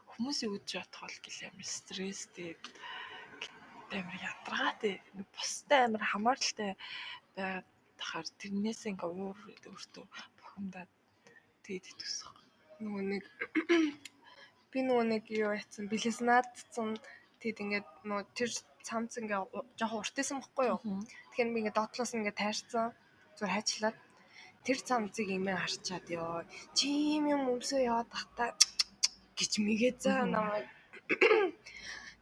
[0.09, 2.51] хүмүүсийн үдж бодох бол гэл амар стресстэй
[3.93, 4.93] амар ядаргаатай
[5.35, 6.71] бустай амар хамааралтай
[7.37, 7.67] байгаад
[7.99, 9.37] тахаар тэрнээс ингээ уур
[9.69, 10.05] өөртөө
[10.37, 10.91] бухимдаад
[11.63, 12.33] тэгээд итгсэн.
[12.81, 13.23] Нөгөө нэг
[14.71, 16.89] би нөгөө нэг юу яцсан бэлэс наадсан
[17.41, 18.49] тэгэд ингээд нөгөө тэр
[18.87, 19.41] цамц ингээ
[19.79, 20.79] жоохон уртайсан бохгүй юу.
[21.31, 22.87] Тэгэхээр би ингээ дотлоос ингээ тайрцсан
[23.35, 23.97] зүгээр хайчлаад
[24.65, 26.43] тэр цамцыг имээ харчаад ёо
[26.77, 28.45] чи юм юм өмсөө яваад тахта
[29.39, 30.67] гэж мэгээ заа намайг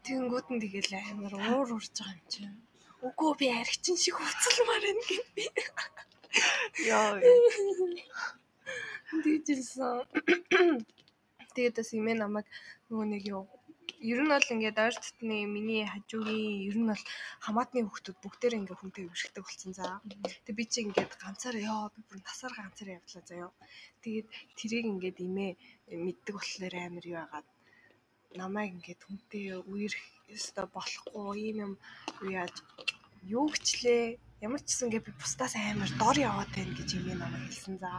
[0.05, 2.57] Тэнгүүд нь тэгэл амар уур урж байгаа юм чинь.
[3.05, 5.45] Үгүй би аригчин шиг хувцалмаар байна гэв би.
[6.89, 7.21] Яа.
[9.23, 10.01] Дийжилсэн.
[11.53, 12.47] Тэгээд бас имээ намайг
[12.89, 13.43] нөгөө нэг юу
[14.01, 17.03] ер нь бол ингээд ойр дотны миний хажуугийн ер нь бол
[17.45, 19.85] хамаатны хүмүүс бүгдээр ингээд хүнтэй үргэлжлэдэг болсон за.
[20.45, 23.51] Тэг би чи ингээд ганцаараа ёо би бүр насаар ганцаараа явдлаа заяо.
[24.03, 25.51] Тэгээд тэрийг ингээд имээ
[26.05, 27.47] мэддэг болохоор амар юу яагаад
[28.41, 30.01] намайг ингээд хүнтэй үерх
[30.35, 31.73] өстө болохгүй юм
[32.25, 32.55] юу яаж
[33.37, 34.05] юу гिचлээ
[34.41, 37.91] ямар ч гэсэн ингээд би бусдаас амар дор яваад байна гэж юм намайг хэлсэн за.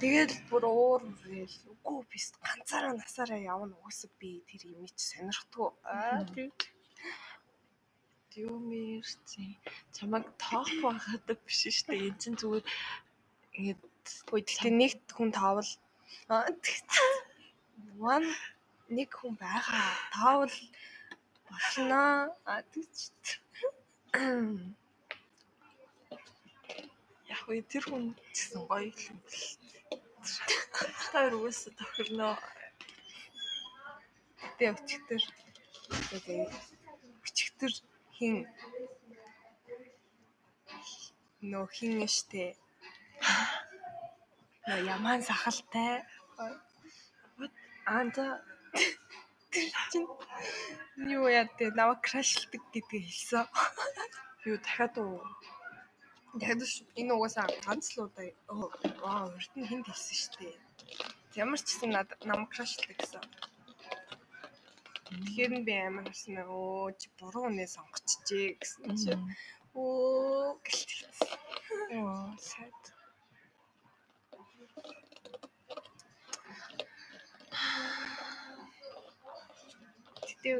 [0.00, 5.68] Тэгэл бүр уур үрэл үгүй би ганцаараа насаараа явна уусаа би тэр юм чи сонирхдгүй.
[5.88, 6.52] Аа тийм
[8.36, 9.56] Юмэрчи
[9.96, 12.06] чамайг тоох байгадаг биш шүү дээ.
[12.12, 12.66] Энд чинь зүгээр
[13.56, 13.82] ингээд
[14.28, 15.70] үгүй гэхдээ нэгт хүн таавал
[18.12, 18.28] one
[18.92, 19.88] нэг хүн байгаа.
[20.12, 20.56] Таавал
[21.48, 22.02] болно.
[22.44, 22.96] А тийч.
[27.32, 29.48] Яг үе тэр хүн гэсэн гоё юм бэл.
[31.12, 32.28] Тэр үгээс тохирно.
[34.56, 35.22] Тэ өчтөр.
[36.10, 36.44] Тэгээ
[37.26, 37.72] өчтөр
[38.16, 38.36] хин
[41.50, 42.44] нөө хин штэ.
[44.66, 46.02] Нөө ямаан сахалтай.
[47.86, 48.26] Аанда
[49.90, 50.08] чинь
[51.16, 53.44] юу яа тэ наваа крашлдаг гэдгийг хэлсэн.
[54.50, 55.20] Юу дахиад уу?
[56.38, 56.62] Дахиад
[57.00, 58.28] энэ угаасаа ганц л удаа
[59.02, 60.56] ваа урд нь хинт хэлсэн шүү дээ.
[61.42, 63.24] Ямар ч над намайг крашлдаг гэсэн.
[65.24, 69.12] Тэгэхээр би амар хэлсэн өө чи буруу үнэ сонгочихжээ гэсэн чи.
[69.80, 71.40] Оо гэлтэлсэн.
[72.04, 72.80] Оо сайд.
[80.26, 80.56] Тэгтээ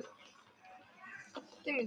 [1.64, 1.78] тийм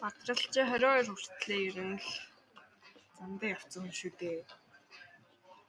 [0.00, 0.08] мэдгүй.
[0.08, 2.08] Бадрал чи 22 хүртлээ ер нь л
[3.20, 4.40] замдаа явцсан хүн шүү дээ.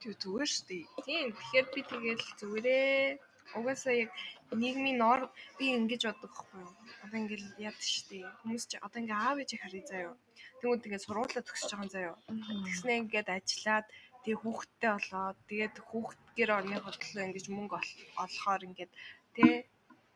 [0.00, 0.84] Тэг зүгээр шүү дээ.
[1.04, 3.18] Тийм тэгэхээр би тэгэл зүгээрээ
[3.58, 4.10] угаасаа яг
[4.56, 6.72] нийгмийн норм би ингэж боддог байхгүй юу.
[7.04, 8.24] Одоо ингээл яд штэ.
[8.40, 10.14] Хүмүүс чи одоо ингээ аав ээжийг харъя заяа.
[10.60, 12.16] Тэнгүүд ингээ сургуулаа төгсөж байгаа заяа.
[12.64, 13.86] Тэгснээ ингээд ажиллаад
[14.24, 17.76] тэгээ хүүхэдтэй болоод тэгээд хүүхэд гэр орны хөдөлгөөн ингэж мөнгө
[18.24, 18.92] олохоор ингээд
[19.36, 19.66] тэ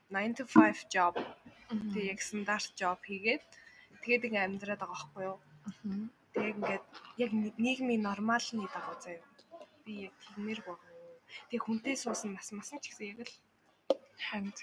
[0.08, 1.14] 9 to 5 job
[1.92, 3.42] тэг яг стандарт job хийгээд
[4.06, 5.38] тэгээд ингээ амьдраад байгаа байхгүй юу.
[6.32, 6.84] Тэгээд ингээд
[7.24, 9.26] яг нийгмийн нормалны дагуу заяа.
[9.84, 10.94] Би яг тиймэр байгаа.
[11.50, 13.34] Тэг хүнтэй суусан нас масан ч гэсэн яг л
[14.30, 14.58] хамт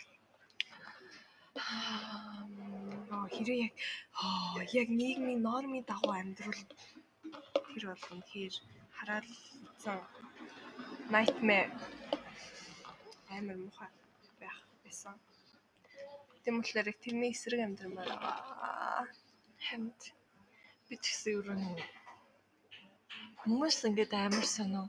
[1.59, 3.73] Аа хэрэг яг
[4.81, 6.61] яг нийгмийн нормын дагуу амьдрал
[7.73, 8.55] тэр бол үнэхээр
[8.97, 9.99] хараалцсан
[11.13, 11.71] nightmare
[13.35, 13.89] амар муухай
[14.41, 15.15] байх байсан.
[16.43, 19.05] Тийм болохоор тэрний эсрэг амьдрал байгаа.
[19.67, 20.01] Хамт
[20.87, 21.81] би ч гэсэн ер нь
[23.41, 24.85] хүмүүс ингээд амар сонио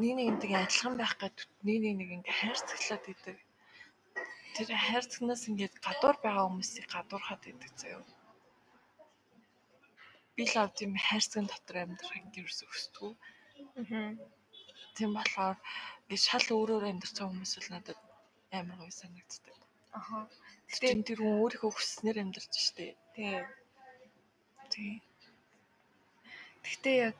[0.00, 3.38] нэг нэгнтэйгээ адилхан байх гэдэг нэг нэг ингээ хайрцаглаад идэг.
[4.54, 8.04] Тэр хайрцагнаас ингээд гадуур байгаа хүмүүсийг гадуурхаад идэг заяа.
[10.34, 13.12] Би л ав тийм хайрцагын дотор амьдрах ингээрс өсдгүү.
[13.82, 14.14] Аа.
[14.96, 15.58] Тийм болохоор
[16.06, 17.98] ингээд шал өөрөөр амьдарч байгаа хүмүүс л надад
[18.58, 19.56] амар гоё санагддаг.
[19.98, 20.18] Аха.
[20.78, 22.94] Тэр тэр хүн өөрийнхөө хүснээр амьдарч штэ.
[23.14, 23.44] Тийм.
[24.72, 25.00] Тийм.
[26.62, 27.18] Гэхдээ яг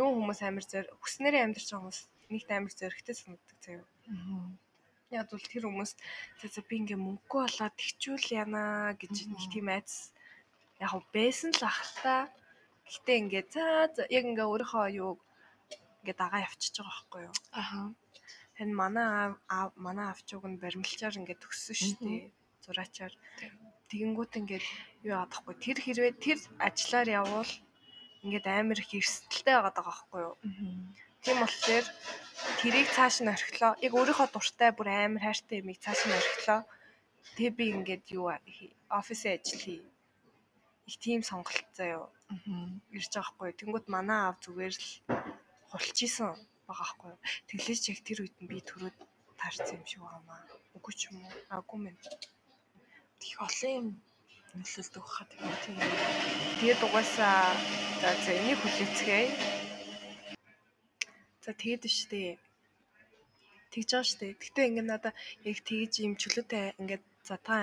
[0.00, 2.00] юу хүмүүс амар зөр хүснээрээ амьдарч байгаа хүмүүс
[2.32, 3.86] нэгт амар зөрөгтэй санагддаг заяа.
[5.10, 5.92] Яг бол тэр хүмүүс
[6.40, 8.64] за за би ингээ мөнгөгүй болоод тэгчүүл яана
[9.00, 10.14] гэж нэг тийм айц
[10.80, 12.14] яг байсан л ах та.
[12.88, 13.64] Гэхдээ ингээ за
[14.16, 15.12] яг ингээ өөрийнхөө юу
[16.00, 17.34] ингээ дагаа явчихж байгаа байхгүй юу.
[17.60, 17.80] Аха.
[18.56, 19.06] Харин манай
[19.56, 22.22] аав манай авчууг нь баримлчаар ингээ төгссөн шүү дээ.
[22.64, 23.14] Зураачаар.
[23.90, 24.66] Тэгэнгүүт ингээд
[25.06, 25.54] юу яадаг байхгүй.
[25.64, 27.52] Тэр хэрвээ тэр ажиллаар явбал
[28.24, 30.36] ингээд амар их эрсдэлтэй байгаад байгаа байхгүй юу.
[31.24, 31.86] Тийм болохоор
[32.60, 33.72] тэрийг цааш нь орхилоо.
[33.86, 36.60] Яг өөрийнхөө дуртай бүр амар хайртай юмыг цааш нь орхилоо.
[37.36, 38.26] Тэгээ би ингээд юу
[38.98, 39.80] офисын ажил хий.
[40.88, 42.08] Их тийм сонголт заяа.
[42.96, 43.50] Ирж байгаа хгүй.
[43.60, 44.88] Тэнгүүт манай аав зүгээр л
[45.70, 46.32] хулчихсан
[46.68, 47.14] байгаа хгүй.
[47.48, 48.96] Тэглэж яг тэр үед нь би төрөөд
[49.40, 50.40] таарсан юм шиг байгаамаа.
[50.76, 51.32] Үгүй ч юм уу.
[51.56, 52.00] Агуу минь.
[53.20, 53.86] Их олон юм
[54.54, 55.78] нөлөөлдөг хаа тийм.
[56.58, 57.38] Тэгээд угаасаа
[58.00, 59.28] за за энийг хүлээцгээе.
[61.44, 62.38] За тэгээд штэ.
[63.72, 64.26] Тэгж байгаа штэ.
[64.42, 65.12] Гэтэ ингээд надаа
[65.50, 67.56] яг тэгж юм чөлөөтэй ингээд за та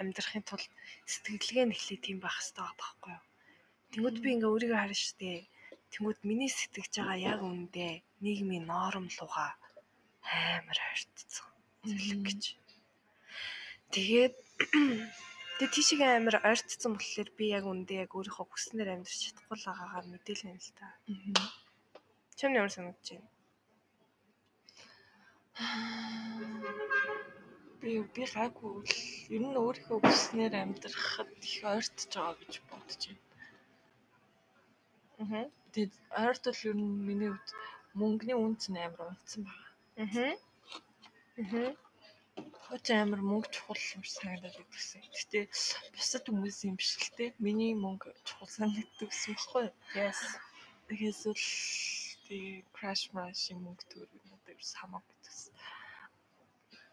[0.00, 0.70] амьдрахын тулд
[1.12, 3.22] сэтгэлгээ нэхлээ тийм байх хэрэгтэй байхгүй юу?
[3.92, 5.44] Тэнгүүд би ингээ өөрийгөө харна штэ.
[5.92, 7.86] Тэнгүүд миний сэтгэж байгаа яг үндэ
[8.24, 9.46] нийгмийн норм луга
[10.24, 11.48] амар хайртцсан.
[11.84, 12.42] Зөвлөг гэж.
[13.90, 14.34] Тэгээд
[15.60, 20.06] Тэгээ тийшээ амар ойртсон болохоор би яг үндэ яг өөрийнхөө хүснээр амьдрч чадахгүй л байгаагаар
[20.08, 20.86] мэдээлэн л та.
[22.38, 23.28] Чам ямар санагдаж байна?
[27.82, 28.94] Би би гайгүй л
[29.36, 33.20] ер нь өөрийнхөө хүснээр амьдрахад их ойртож байгаа гэж бодож байна.
[35.20, 35.44] Аа.
[35.76, 37.50] Тэгээд ойртол ер нь миний хувьд
[38.00, 39.68] мөнгөний үнц нь амар унтсан байна.
[40.00, 40.32] Аа.
[41.36, 41.89] Аа
[42.64, 45.02] Хооч амар мөнгө чухал юм санагдаад идэгсэн.
[45.16, 45.40] Гэтэ
[45.94, 47.24] бусад хүмүүс юм биш л те.
[47.44, 49.66] Миний мөнгө чухал санагддаг гэсэн баггүй.
[49.98, 50.20] Yes.
[50.86, 51.44] Тэгээс л
[52.24, 55.54] тий crash crash мөнгө төр надад ерөөс хамаагүй гэсэн.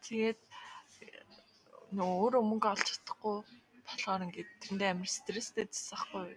[0.05, 0.41] Тэгээд
[1.97, 3.37] нөө өөрөө мөнгө олж чадахгүй
[3.85, 6.27] болохоор ингээд тэрэндээ амар стресстэй засахгүй.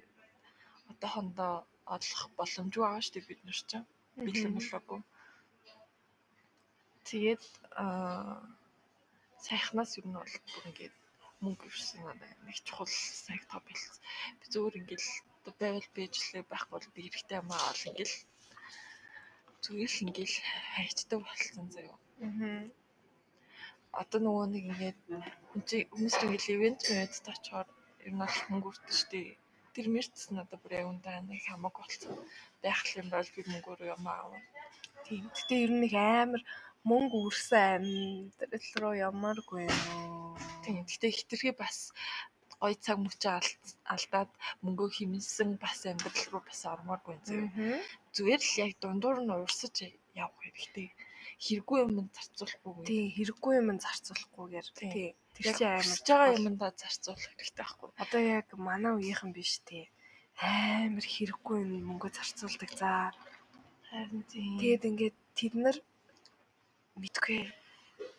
[0.93, 1.55] Одоохондоо
[1.97, 3.71] олох боломжгүй байгаа шүү дээ бид нар ч.
[4.21, 5.01] Бэлэн болоогүй.
[7.09, 7.45] Тэгээд
[7.81, 8.60] аа
[9.47, 10.97] сайхнаас юу нь бол бүр ингээд
[11.43, 12.05] мөнгө ирсэн
[12.47, 12.91] нэг чухал
[13.25, 13.97] сайг топ хэлсэн.
[14.39, 15.05] Би зүгээр ингээд
[15.61, 18.13] байвал бийжлээ байхгүй бол би хэрэгтэй юм аа ол ингээд
[19.65, 20.33] зүгээр л ингээд
[20.75, 21.99] хайчдаг болсон заяа.
[22.25, 22.65] Аа.
[24.01, 25.01] Одоо нөгөө нэг ингээд
[25.91, 27.69] хүмүүс ингээд ивент мэд тачаар
[28.05, 29.37] ер нь бол мөнгө өртөн штэ.
[29.75, 32.15] Тэр мэрц надад бүр яг ундаа нэг хамаагүй болсон.
[32.63, 34.37] Байх юм бол би мөнгөөр юм аа.
[35.07, 35.25] Тийм.
[35.37, 36.43] Гэтэ ер нь нэг амар
[36.89, 40.37] мөнгө үрсэн амьдрал руу ямааргүй юм уу.
[40.65, 40.85] Тийм.
[40.89, 41.93] Гэтэ хитрхи бас
[42.61, 43.41] гой цаг мөчөө
[43.93, 44.31] алдаад
[44.65, 47.37] мөнгөө химэнсэн бас амьдрал руу бас ормооргүй зү.
[48.15, 49.77] Зүгээр л яг дундуур нь уурсаж
[50.17, 50.89] явах хэрэгтэй.
[51.41, 52.85] Хэрэггүй юм зарцуулахгүй.
[52.85, 54.67] Тийм, хэрэггүй юм зарцуулахгүйгээр.
[54.77, 55.13] Тийм.
[55.37, 57.89] Тэр чинь амар байгаа юмдаа зарцуулах хэрэгтэй байхгүй.
[57.97, 59.89] Одоо яг манай үеийнхэн биш тий.
[60.37, 62.71] Амар хэрэггүй юм мөнгө зарцуулдаг.
[62.77, 63.13] За.
[63.89, 64.61] Харин тийм.
[64.61, 65.77] Тэгээд ингээд тэд нар
[66.97, 67.41] мэдгүй.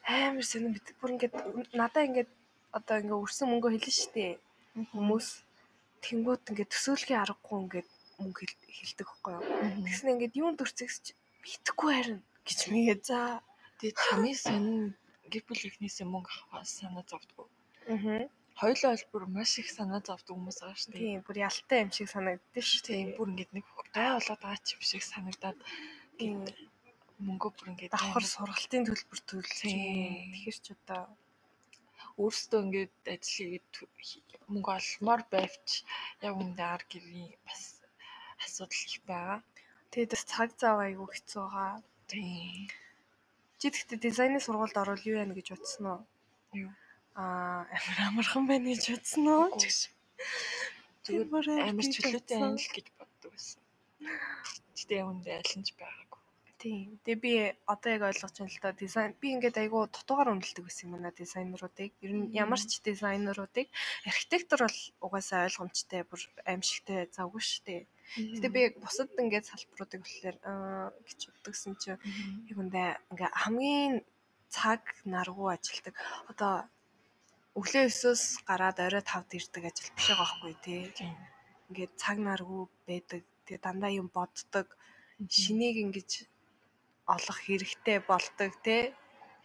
[0.08, 0.72] Амар сонир.
[0.76, 1.36] Мэд бүр ингээд
[1.76, 2.32] надаа ингээд
[2.72, 4.26] одоо ингээд өрсөн мөнгө хэлнэ штэ
[4.96, 5.28] хүмүүс
[6.06, 7.90] тэнгуут ингээд төсөөлхийн аргагүй ингээд
[8.22, 8.42] мөнгө
[8.78, 9.44] хэлдэг байхгүй юу?
[9.88, 11.06] Тэгснэ ингээд юунд төрцөгсч
[11.44, 13.20] мэдгүй харин гэж мэгээ за
[13.80, 14.94] тэгээд хамгийн сонир
[15.32, 17.48] гэр бүл ихнээсээ мөнгө авах санаа зовдгоо.
[17.92, 18.30] Аа
[18.62, 21.02] хоёлоо бол бүр маш их санаа зовдөг хүмүүс байгаа шүү дээ.
[21.02, 22.82] Тийм, бүр ялтай юм шиг санагддаг шүү.
[22.86, 25.58] Тийм, бүр ингээд нэг гай болоод байгаа ч юм шиг санагдаад
[27.28, 31.04] мөнгөө бүр ингээд давхар сургалтын төлбөр төлж тэгэхээр ч одоо
[32.22, 33.62] өөрсдөө ингээд ажил
[34.08, 35.70] хийгээд мөнгө олмоор байвч
[36.26, 37.62] яг үндэ ар гэрийн бас
[38.46, 39.40] асуудал их байгаа.
[39.92, 41.74] Тэгээд бас цаг зав айгүй хэцүү байгаа.
[42.10, 42.68] Тийм.
[43.60, 46.02] Чи тэгтээ дизайны сургуульд орвол юу яана гэж утсан уу?
[46.64, 46.72] Юу?
[47.22, 49.48] Аа амар амархан байна гэж утсан уу?
[51.06, 53.62] Зүгээр амар чөлөөтэй байна л гэж боддог байсан.
[54.78, 56.01] Гэтэ үндэ алинж байгаа
[56.62, 57.02] Тийм.
[57.02, 57.34] Тэгээ би
[57.66, 61.10] одоо яг ойлгож байна л да дизайн би ингээд айгүй дутуугаар үнэлдэг байсан юм байна
[61.10, 61.90] дизайнеруудыг.
[62.06, 63.68] Ер нь ямар ч дизайнеруудыг
[64.06, 67.82] архитектор бол угаасаа ойлгомжтой бүр аимшигтай завгүй шүү дээ.
[68.38, 70.38] Гэтэ би яг бусад ингээд салбаруудыг болохоор
[71.02, 71.98] гэж боддогсэн чинь
[72.46, 73.94] яг үндэ ингээ хамгийн
[74.54, 75.98] цаг наргуу ажилдаг.
[76.30, 76.70] Одоо
[77.58, 80.82] өглөө 9-оос гараад орой 5-д ирдэг ажил биш байгаа байхгүй тий.
[81.74, 83.26] Ингээд цаг наргуу байдаг.
[83.50, 84.68] Тэгээ дандаа юм боддог.
[85.26, 86.31] Шинийг ингэж
[87.16, 88.78] олох хэрэгтэй болдог те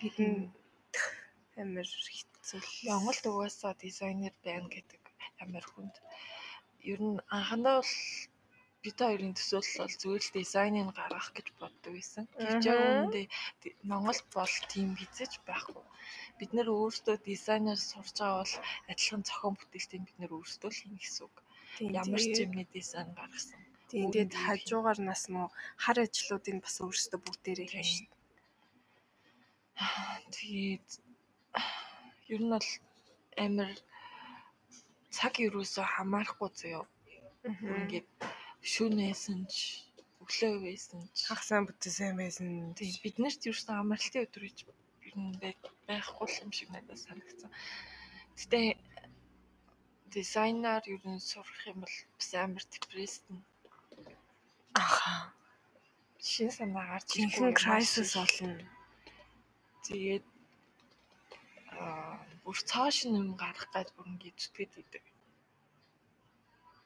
[0.01, 0.35] хэдэн
[1.63, 2.61] амар хэцүү.
[2.89, 5.03] Монголд угаасаа дизайнер байна гэдэг
[5.43, 5.95] амар хүнд.
[6.93, 7.95] Ер нь анхандаа бол
[8.83, 12.25] бид хоёрын төсөөлөл бол зүгээр л дизайныг гаргах гэж боддог байсан.
[12.39, 13.27] Гэвч үүндээ
[13.91, 15.85] Монгол бол тийм хизэж байхгүй.
[16.39, 18.55] Бид нэр өөрсдөө дизайнер сурж байгаа бол
[18.93, 21.37] адилхан зохион бүтээлтийг бид нэр өөрсдөө л хийнэ гэсэн үг.
[22.01, 23.66] Ямар ч юмний дизайн гаргасан.
[23.91, 25.49] Тийм тэгээд нь хажуугаар нас муу
[25.83, 27.83] хар ажлуудыг бас өөрсдөө бүгдээрээ Тийм.
[27.83, 28.11] хийж.
[30.37, 30.89] Тэгээд
[32.35, 32.69] ер нь бол
[33.45, 33.77] амар
[35.17, 36.85] цаг юусоо хамаарахгүй заяа.
[37.47, 38.09] Ингээд
[38.73, 39.55] шүнээсэн ч
[40.23, 42.75] өглөө байсан ч Хах сайн бүтээсэн байсан.
[42.79, 44.59] тийм биднэрт юусан амралтын өдөр гэж
[45.07, 47.51] ер нь бай- байхгүй юм шиг надад санагдсан.
[48.39, 48.61] Гэтэ
[50.15, 53.37] дизайнер ер нь сурах юм бол бас амар депрессн
[54.81, 55.33] Аха.
[56.31, 58.65] шин санаа гарч маш crisis болно.
[59.87, 60.25] Тэгээд
[61.81, 65.05] аа бүр цааш юм гарах гэж бүр ингэ зүтгээд идэг.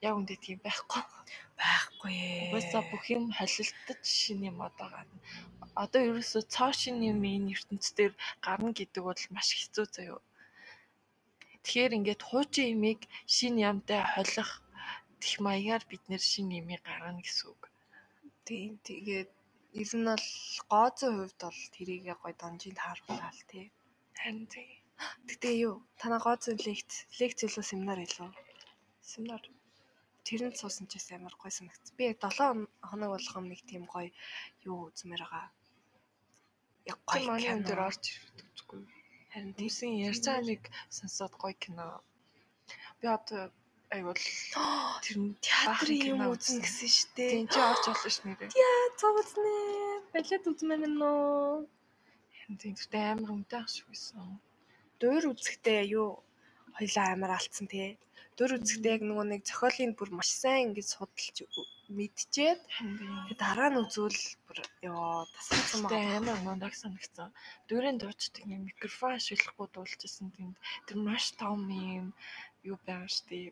[0.07, 1.03] Яг үндэ тийм байхгүй.
[1.61, 2.49] Байхгүй ээ.
[2.53, 5.19] Угаасаа бүх юм холилдож шинэ юм одоо гарна.
[5.83, 8.13] Одоо ерөөсөө цаашин юм энэ ертөнцийн
[8.45, 10.21] гарна гэдэг бол маш хэцүү заяо.
[11.63, 13.01] Тэгэхээр ингээд хуучин имийг
[13.35, 14.51] шинэ ямтай холих
[15.21, 17.70] тех маягаар бид нэр шинэ имийг гаргана гэсэн үг.
[18.47, 19.31] Тийм тэгээд
[19.83, 20.29] ер нь бол
[20.73, 23.67] гооцын хувьд бол тэрийгээ гой донжинд тааруулаа л тий.
[24.21, 24.81] Харин тийм
[25.29, 25.77] Гэтэ юу?
[26.01, 28.29] Танаа гооцын лекц, лекц илүү семинар илүү.
[29.11, 29.43] семинар
[30.27, 31.97] Тэрэнд суусан ч гэсэн амар гой санагдсан.
[31.97, 34.07] Би яг 7 хоног болгоом нэг тийм гой
[34.69, 35.47] юу үзмээр байгаа.
[36.93, 37.65] Яг гой кино.
[37.65, 38.47] дээр орж ирдэг.
[39.33, 39.57] Харин
[40.09, 40.63] ярьж байгаа нэг
[40.97, 41.87] сонсоод гоё кино.
[43.01, 43.43] Би одоо
[43.91, 44.23] айгуул
[45.05, 46.63] тэр нь Театрын юм үзсэн.
[46.63, 47.31] гэсэн шүү дээ.
[47.35, 48.51] Тийм чи орж олно ш нэрээ.
[49.01, 49.55] Цогцнэ.
[50.15, 51.67] Балет үзмээр нөө.
[52.59, 54.39] Тийм гэхдээ амар үнэтэй ах шиг байсан.
[55.03, 56.23] Дуур үзэхдээ юу
[56.79, 57.99] хоёлаа амар алдсан тий.
[58.37, 61.37] Дуур үзэхдээ яг нөгөө нэг зохиолын бүр маш сайн ингэж судалж
[61.97, 62.61] мэдчихэд
[63.43, 64.59] дараа нь үзвэл бүр
[64.91, 66.19] ёо тасалсан байгаа.
[66.19, 67.29] амар мундаг санагцсан.
[67.69, 71.61] Дөрийн дуучдаг юм микрофон ашиглахгүй дуулжсэн тэнд тэр маш том
[71.99, 72.07] юм
[72.71, 73.51] юу байгаа штэ.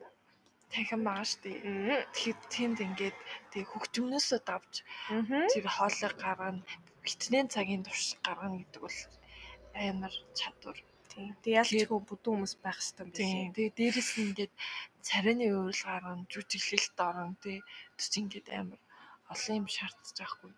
[0.73, 1.51] Танхим байгаа штэ.
[1.65, 2.05] Мм.
[2.13, 3.19] Тэгэхээр тэнд ингээд
[3.53, 4.73] тэг хөгжмнөөсөө давж
[5.53, 6.63] тэр хоолыг гаргана
[7.05, 8.99] битнэн цагийн турш гаргана гэдэг бол
[9.73, 10.79] амар чадвар.
[11.43, 13.11] Тэг ялчгүй бүдүүн хүмүүс байх Тийм.
[13.11, 13.55] байна.
[13.57, 14.53] Тэгээ дээрэс нь ингээд
[15.07, 17.59] царины уурал гаргана, жүжиглэлт орон тий.
[17.97, 18.81] Тэс ингээд амар
[19.33, 20.53] олон юм шаардж байхгүй.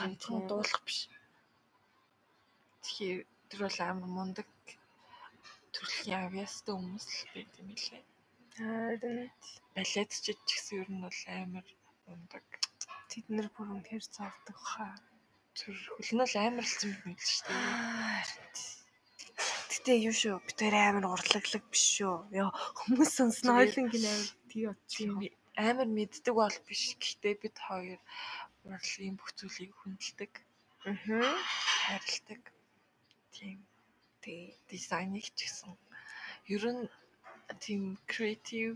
[0.00, 1.08] ганцхан дуулах биш.
[2.84, 4.48] Тэгэхээр тэр бол амар мундаг
[5.74, 8.02] төрлийн авьяастай хүмүүс л байт юм лээ.
[8.56, 9.30] Харин
[9.74, 11.66] Балет ч гэсэн ер нь бол амар
[12.04, 12.44] мундаг.
[13.10, 14.92] тэд нэр бүр үнэхээр цаавдаг хаа.
[15.56, 18.52] Тэр хөл нь бол амар л юм байл шүү дээ.
[19.72, 22.16] Гэтэ юу шүү бид тэр амар урлаглаг биш шүү.
[22.36, 26.82] Яа хүмүүс сонсно Тэгээд- ойлонгийн амар тий би- амар мэддэг бол биш.
[27.00, 28.00] Гэхдээ бид хоёр
[28.68, 30.32] урлагийн бүх зүйлийг хүндэлдэг,
[30.84, 31.24] Мгм.
[31.88, 32.42] хайрладаг.
[33.32, 33.58] Тийм
[34.22, 34.54] Тий.
[34.68, 35.72] дизайныг ч гэсэн
[36.52, 36.84] ер нь
[37.64, 38.70] тийм креатив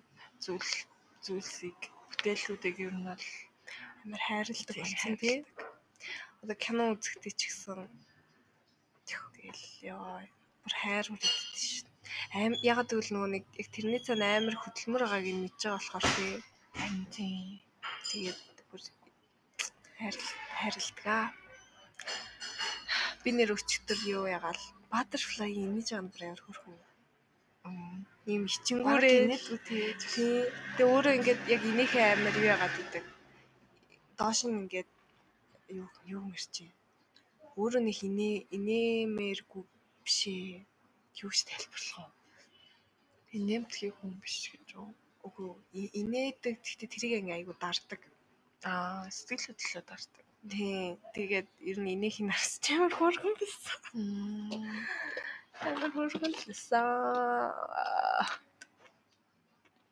[0.44, 0.72] зүйл
[1.24, 3.26] зүйлсийг бүтээлүүдийг ер нь бол
[4.06, 5.36] Амар хайрладаг болсон тий.
[6.42, 7.90] Одоо кино үзэхдээ ч гэсэн
[9.08, 10.22] тэгэл яа
[10.62, 11.90] бүр хайр хүрээдтэй шүү.
[12.38, 16.34] Аим ягаад гэвэл нөгөө нэг тэрний цаана амар хөдөлмөр байгааг нь мэдж байгаа болохоор тий.
[16.78, 17.66] Харин тийм
[18.06, 18.38] Тэгээд
[18.70, 18.82] бүр
[19.98, 20.16] хайр
[20.58, 21.34] хайрладаг.
[23.22, 24.62] Би нэр өчтөр юу ягаал
[26.02, 26.78] нь бүр амар хөрхөн.
[28.26, 29.87] Ийм Гүүрээ ичингүүрээ инээдгүй тий.
[30.02, 30.50] тий.
[30.76, 33.05] Тэгээ өөрөө ингээд яг инээхээ амар юу ягаад идэг.
[34.18, 34.90] Доош нь ингээд
[35.81, 36.70] юу юу мэрчээ.
[37.59, 39.62] Өөрөө нэг инээ инээмээргүй
[40.05, 40.66] биш ээ.
[41.22, 42.11] Юу ч тайлбарлах уу?
[43.29, 44.90] Би нэмтгий хүн биш гэж үү.
[45.26, 45.48] Үгүй
[46.00, 48.00] инээдэг гэхдээ тэрийг ингээ айгу дардаг.
[48.66, 50.24] Аа, сэтгэл хөдлөлөө дардаг.
[50.50, 50.98] Тий.
[51.14, 53.81] Тэгээд ер нь инээх нь арс ч амар хөргөн байсан.
[55.64, 55.90] Амар
[56.20, 56.86] байсан.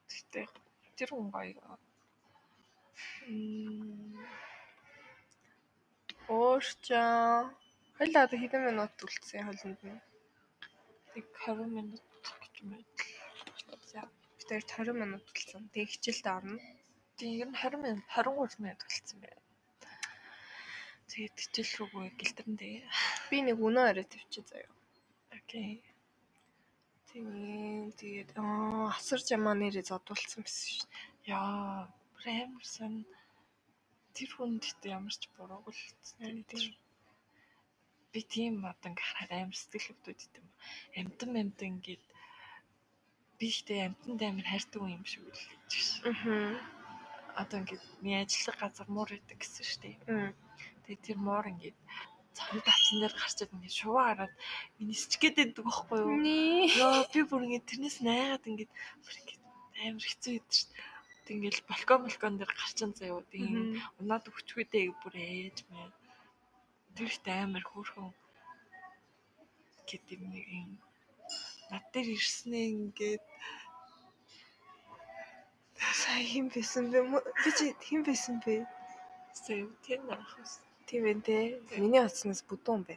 [0.09, 0.46] Тэгтээ
[0.96, 1.64] тэр хүн гоё.
[6.29, 7.48] Уурчаа.
[7.96, 10.00] Хойлоо одоо хэдэн минут үлдсэн хойлонд нь.
[11.15, 12.04] Тэг 20 минут
[12.42, 12.96] гэж мэд.
[13.90, 14.00] За
[14.37, 15.62] бид хоёр 20 минут үлдсэн.
[15.73, 16.60] Тэг хичээлдээ орно.
[17.17, 19.42] Тэг ер нь 20 минут 23 минут болцсон байна.
[21.08, 22.77] Тэгээд хичээл рүүгээ гэлтэрэндээ.
[23.29, 24.73] Би нэг өнөө орой тавьчих заяа.
[25.45, 25.85] Окей.
[27.13, 30.88] Тэгээ тэгээд аа асар жамаа нэрээ зодуулсан байсан шүү.
[31.29, 31.87] Яа,
[32.75, 33.05] сан
[34.17, 35.83] тэр хүнд ихтэй ямар ч бурууг л
[36.49, 36.73] тийм.
[38.13, 40.47] би тийм одоо ингээ хараад амар сэтгэл хөдлөд идэм.
[40.99, 42.05] Амтан амтан ингээд
[43.38, 45.73] би ихтэй амтанд амар хайртай хүн юм шиг үл гэж.
[46.09, 46.57] Аа.
[47.42, 49.97] одоо ингээд миний ажиллах газар муур идэг гэсэн шүү дээ.
[50.07, 50.31] Мм.
[50.87, 51.79] Тэгээ тэр муур ингээд
[52.39, 54.35] цамд тавцсан дээр гарчаад ингээд шуваа гараад
[54.79, 56.19] миний сичгээд байдаг байхгүй юу?
[56.81, 58.73] Йоо би бүр ингээд тэрнээс найгаад ингээд
[59.03, 59.43] бүр ингээд
[59.87, 60.83] амар хэцүү байдаг шүү дээ.
[61.25, 63.23] Тэг ингээд балкон балкон дээр гарчин заяа.
[63.33, 63.81] Тэг Мгм.
[64.01, 65.89] унаад өчгүйдээ бүр ээж мэ.
[66.95, 68.11] Тэр ихтэй амар хөөрхөн
[69.89, 70.71] гэдэг нэг юм
[71.71, 73.25] над дээр ирснээ ингээд
[75.95, 76.99] Сая хин байсан бэ?
[77.43, 78.65] Би чи хин байсан бэ?
[79.35, 80.53] сэв тэн ахс.
[80.87, 81.37] Тийм ээ те.
[81.81, 82.95] Миний утаснаас бүдүүн бэ.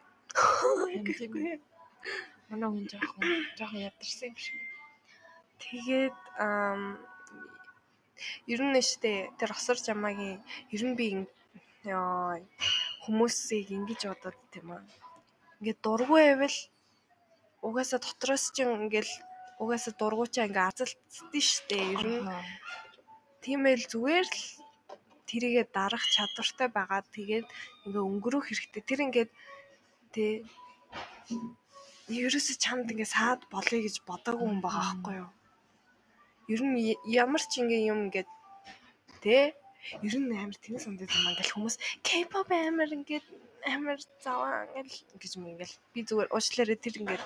[1.17, 1.59] Тийм ээ.
[2.49, 3.21] Манай хүн жоохон
[3.57, 4.59] жоохон ядарсан юм шиг.
[5.61, 6.81] Тэгээд ам
[8.53, 10.39] ер нь нэштэй тэр осор жамаагийн
[10.75, 11.07] ер нь би
[13.03, 14.83] хүмүүсийг ингэж бодоод тийм аа.
[15.59, 16.57] Ингээд дургүй байвал
[17.67, 19.13] угаасаа дотроос чинь ингээл
[19.61, 22.43] угаасаа дургуучаа ингээ азалтдээ штэ ер нь Аха.
[23.43, 24.43] тиймэл зүгээр л
[25.29, 27.01] тэрийгэ дарах чадвартай байгаа.
[27.15, 27.47] Тэгээд
[27.85, 28.81] ингээ өнгөрөх хэрэгтэй.
[28.87, 29.31] Тэр ингээд
[30.13, 30.31] тий
[32.07, 35.31] ерөөсө чамд ингээ саад болъё гэж бодоогүй хүн байгаа байхгүй юу?
[36.53, 36.75] Ер нь
[37.23, 38.29] ямар ч ингээ юм ингээд
[39.23, 39.51] тий
[40.07, 41.75] ер нь амар тэнэс ундад юм ингээл хүмүүс
[42.07, 43.27] K-pop амар ингээд
[43.75, 47.23] амар заваа ингээл гэж юм ингээл би зүгээр уучлаарай тэр ингээд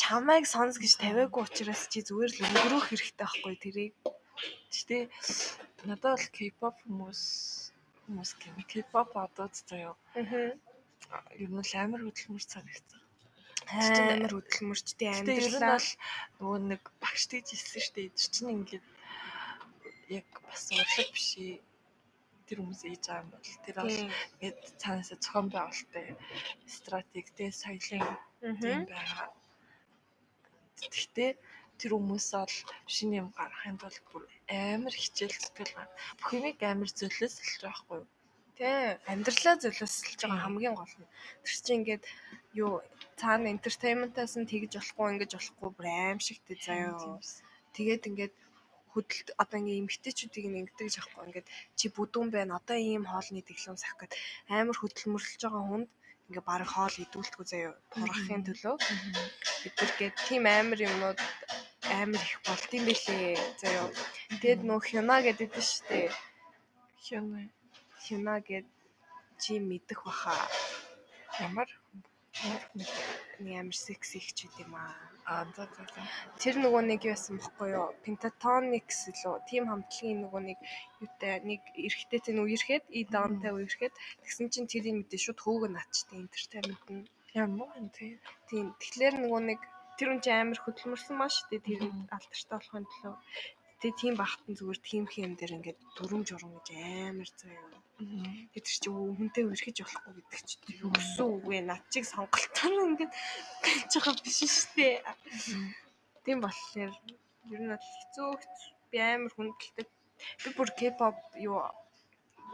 [0.00, 3.92] чамайг сонс гэж тавиагүй учраас чи зүгээр л өнгөрөх хэрэгтэй байхгүй тэрийг.
[4.72, 4.98] Гэтэ
[5.90, 7.22] надад бол K-pop хүмүүс
[8.06, 8.56] хүмүүс юм.
[8.70, 9.94] K-pop одод заяа.
[10.14, 10.52] Аа.
[11.36, 13.00] Ер нь л амар хөдөлмөр санагдсан.
[13.70, 15.90] амар хөдөлмөрчтэй амьдралаа бол
[16.40, 18.08] нөгөө нэг багш тийж хэлсэн шүү дээ.
[18.16, 18.86] Тэр чинь ингээд
[20.18, 21.60] яг бас урлаг биш ээ.
[22.46, 23.98] Тэр хүмүүс ээж байгаа юм бол тэр бол
[24.42, 26.06] ингээд цаанаасаа зохион байгуулалттай
[26.66, 28.04] стратегтэй соёлын
[28.42, 28.90] Мгм.
[28.90, 29.28] байгаа.
[30.82, 31.30] Гэхдээ
[31.82, 32.54] тэр хүмүүс бол
[32.94, 35.90] шинэ юм гаргахын тулд бүр амар хичээл зүтгэл гар.
[36.18, 38.06] Бүх юмыг амар байгаа байхгүй юу?
[38.56, 41.12] Тий, амьдралаа золиослж байгаа хамгийн гол нь.
[41.42, 42.04] Тэр чинь ингээд
[42.62, 42.72] юу
[43.20, 47.18] цаана entertainment-аас нь тэгж болохгүй ингэж болохгүй бүр аимшигтэй заяа.
[47.74, 48.34] Тэгээд ингээд
[48.92, 53.40] хөдөлт одоо ингээ эмгтээчүүдийг нь ингэдэг гэж аахгүй ингээд чи бүдүүн байна одоо ийм хоолны
[53.40, 54.12] дэглэм сах гэд
[54.52, 55.88] амар хөдөлмөрлөж байгаа хүнд
[56.28, 58.74] ингээ баг хоол идүүлдэггүй заяа турахын төлөө
[59.62, 61.18] бид нар гээд тийм амар юмнууд
[62.00, 63.86] амар их болд юм бэлээ заяа
[64.42, 65.66] тэгэд нөх хюна гэдэг дээ.
[65.70, 66.00] Штэ
[67.04, 67.46] Хянаа
[68.04, 68.66] хюна гэд
[69.42, 70.36] чи мэдэх баха.
[71.46, 71.68] Ямар
[73.58, 74.94] ямар секси ихчүүд юм аа.
[75.32, 76.00] Аа за за за.
[76.42, 77.88] тэр нөгөө нэг юу байсан бохгүй юу?
[78.04, 79.34] Pentatonix лөө.
[79.48, 80.58] Team хамтлагийн нөгөө нэг
[81.02, 86.18] юутай нэг эргэтэй нөгөө ирэхэд и даунтай үерхэд тэгсэн чинь тэрийн мэдээ шууд хөөгөө наачтай
[86.22, 87.10] entertainment нь.
[87.42, 88.12] Ямар юм тий.
[88.48, 88.66] тийм.
[88.80, 89.60] Тэгэхээр нөгөө нэг
[89.96, 91.80] тэр хүн чинь амар хөдөлмөрсөн маа шүү дээ тэр
[92.14, 93.14] алдартай болохын төлөө.
[93.80, 97.82] Тэгээ тийм багтан зүгээр тийм хэм дээр ингээд дүрм журм гэж амар заяа
[98.52, 103.12] тэр чи өө хүнтэй үргэж болохгүй гэдэг чи юу өссөн үгүй над чиг сонголтоор ингээд
[103.92, 104.96] байгаа биш шүү дээ.
[106.24, 106.92] Тийм болохоор
[107.54, 108.30] ер нь бол хэцүү
[108.90, 109.88] би амар хүндэлдэг.
[110.42, 111.58] Би бүр K-pop юу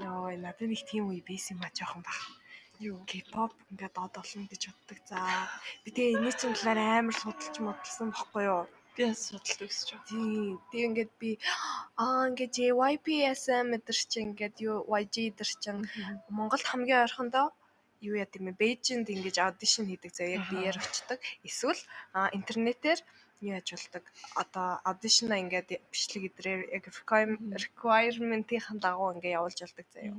[0.09, 2.19] ёо надад нэг тийм үе байсан юм а жоохон баг.
[2.79, 4.99] Юу K-pop ингээд дод олно гэж боддог.
[5.11, 5.19] За
[5.83, 8.65] би тэгээ энэний чинь талаар амар судалж модалсан бохгүй юу?
[8.99, 10.07] би бас судалт өгсөж байгаа.
[10.11, 10.59] Тийм.
[10.71, 11.31] Тэгээ ингээд би
[12.03, 15.77] аа ингээд JYP-SM мэдэр чи ингээд юу YG дэр чин
[16.37, 17.47] Монголд хамгийн ойрхондоо
[18.07, 21.19] юу яа тийм ээ Бээжинд ингэж аудишн хийдэг заяа биеэр очдог.
[21.47, 21.83] Эсвэл
[22.39, 23.01] интернетээр
[23.41, 24.05] юу болдог.
[24.35, 30.15] Одоо аудишна ингээд бичлэг идрээр яг requirement-ийн дагуу ингээд явуулж болдог заяа.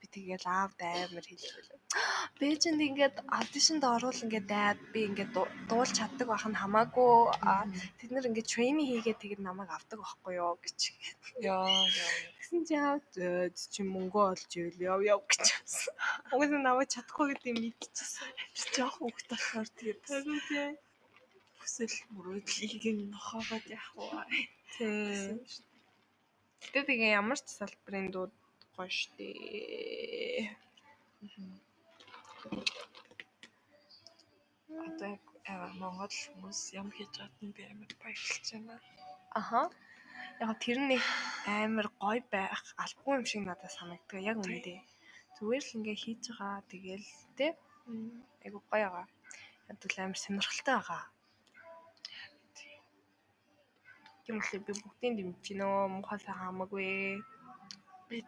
[0.00, 1.70] Би тэгээд аавд амар хэлчихвэл.
[2.40, 7.14] Бээжинд ингээд аудишнд орвол ингээд дайд би ингээд ду- дуулж чаддаг байх нь хамаагүй
[7.98, 10.78] тэд нар ингээд трейни хийгээд тэгээд намайг авдаг байхгүй юу гэж.
[11.38, 12.10] Яа яа.
[12.42, 13.02] Тэгсэн чи аав
[13.72, 15.44] чи мөнгө олж ивэл яв яв гэж.
[16.34, 18.28] Угсаа намайг чадахгүй гэдэг юм мэдчихсэн.
[18.58, 20.02] Тэр жоохон хөвгт болохоор тэгээд.
[21.64, 24.20] Хүсэл мөрөөдлийг нь нохоогоод явах уу.
[24.76, 25.40] Тий.
[26.60, 28.32] Гэтэ тэгээ ямар ч салбарын дууд
[28.76, 29.28] гоё штэ.
[34.84, 35.12] Одоо
[35.50, 38.76] аа, Монгол хүмүүс юм хийж нь би амар баярлж байна.
[39.40, 39.60] Аха.
[40.42, 41.02] Яг тэр нэг
[41.62, 44.20] амар гоё байх албагүй юм шиг надад санагддаг.
[44.30, 44.80] Яг үнэндээ.
[45.36, 46.68] Зүгээр л ингээ хийж байгаа.
[46.70, 47.08] Тэгээл
[47.38, 47.52] тий.
[48.44, 49.06] Айгу гоё байгаа.
[49.70, 51.02] Яг л амар сонирхолтой байгаа.
[54.24, 57.20] Тийм үл би бүгдийг дэмжиж гинөө муухай хамаагүй.
[58.08, 58.18] Би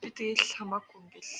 [0.00, 1.34] би тэгэл хамаагүй ингээл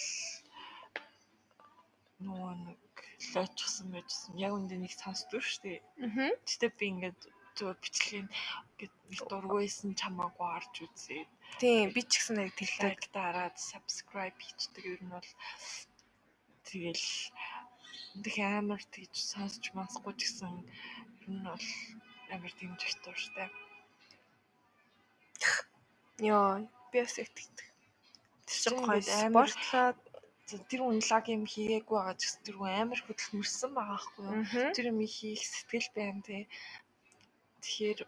[2.25, 2.85] нөгөө нэг
[3.33, 4.41] лоочсон байжсэн.
[4.41, 5.81] Яг үндэ нэг сонсдгүй шүү дээ.
[6.05, 6.33] Аа.
[6.49, 7.21] Гэтэ би ингээд
[7.57, 8.29] зүгээр бичлэгийн
[8.79, 11.29] гээд нэг дургүйсэн чамаагүй орж үзээд
[11.61, 13.03] Тийм би ч гэсэн яг тэлдэг.
[13.19, 15.31] дараад subscribe хийчихдэг ер нь бол
[16.69, 17.09] тэгэл
[18.23, 20.55] тэг амар тийж сонсч масгүй ч гэсэн
[21.29, 21.67] нь бол
[22.35, 23.49] амар дэмжих тууштай.
[26.29, 27.69] Йоо би бас яг тэгдэг.
[28.47, 29.95] Тэр чинь гоё За,
[30.49, 34.73] Тэр хүн лаг юм хийгээгүй байгаа ч гэсэн тэр хүн амар хөдөлмөрсөн байгаа байхгүй юу?
[34.73, 36.43] Тэр юм хийх сэтгэл байна тий.
[37.61, 38.01] Тэгэхээр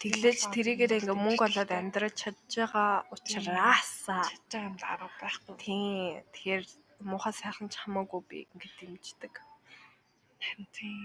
[0.00, 5.54] Тэглэж тэрийгээр ингээ мөнгө олоод амьдраж чадж байгаа учраас чадж байгаа юм л арга байхгүй.
[5.62, 6.64] тийм тэгэхээр
[7.06, 9.34] муухай сайхан ч хамаагүй би ингээ дэмждэг.
[10.42, 10.98] Харин тий.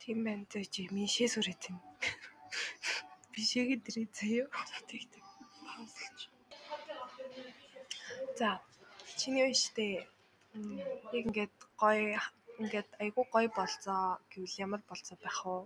[0.00, 1.78] Тийм байна зэ чи миншээ сүрээд юм.
[3.32, 4.46] Бишээгээ дэрээ заяа.
[4.70, 5.02] За тий.
[5.12, 5.22] тий.
[5.66, 6.18] Паузлж.
[8.38, 8.48] За
[9.18, 9.86] чиний үе штэ.
[11.14, 12.18] Яг ингээд гоё
[12.62, 15.56] ингээд айгу гоё болцоо гэвэл ямар болцоо байх вэ?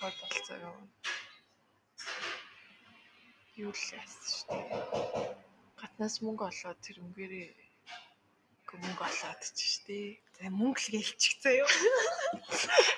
[0.00, 0.78] Гол болцоо юу?
[3.64, 4.68] Юу л яасан шүү дээ.
[5.80, 7.63] Гаднаас мөнгө олоод тэр өнгөрөө
[8.74, 10.10] айгүй мөнгө олоод ч шүү дээ.
[10.34, 11.68] За мөнгө л гэлчих заяа.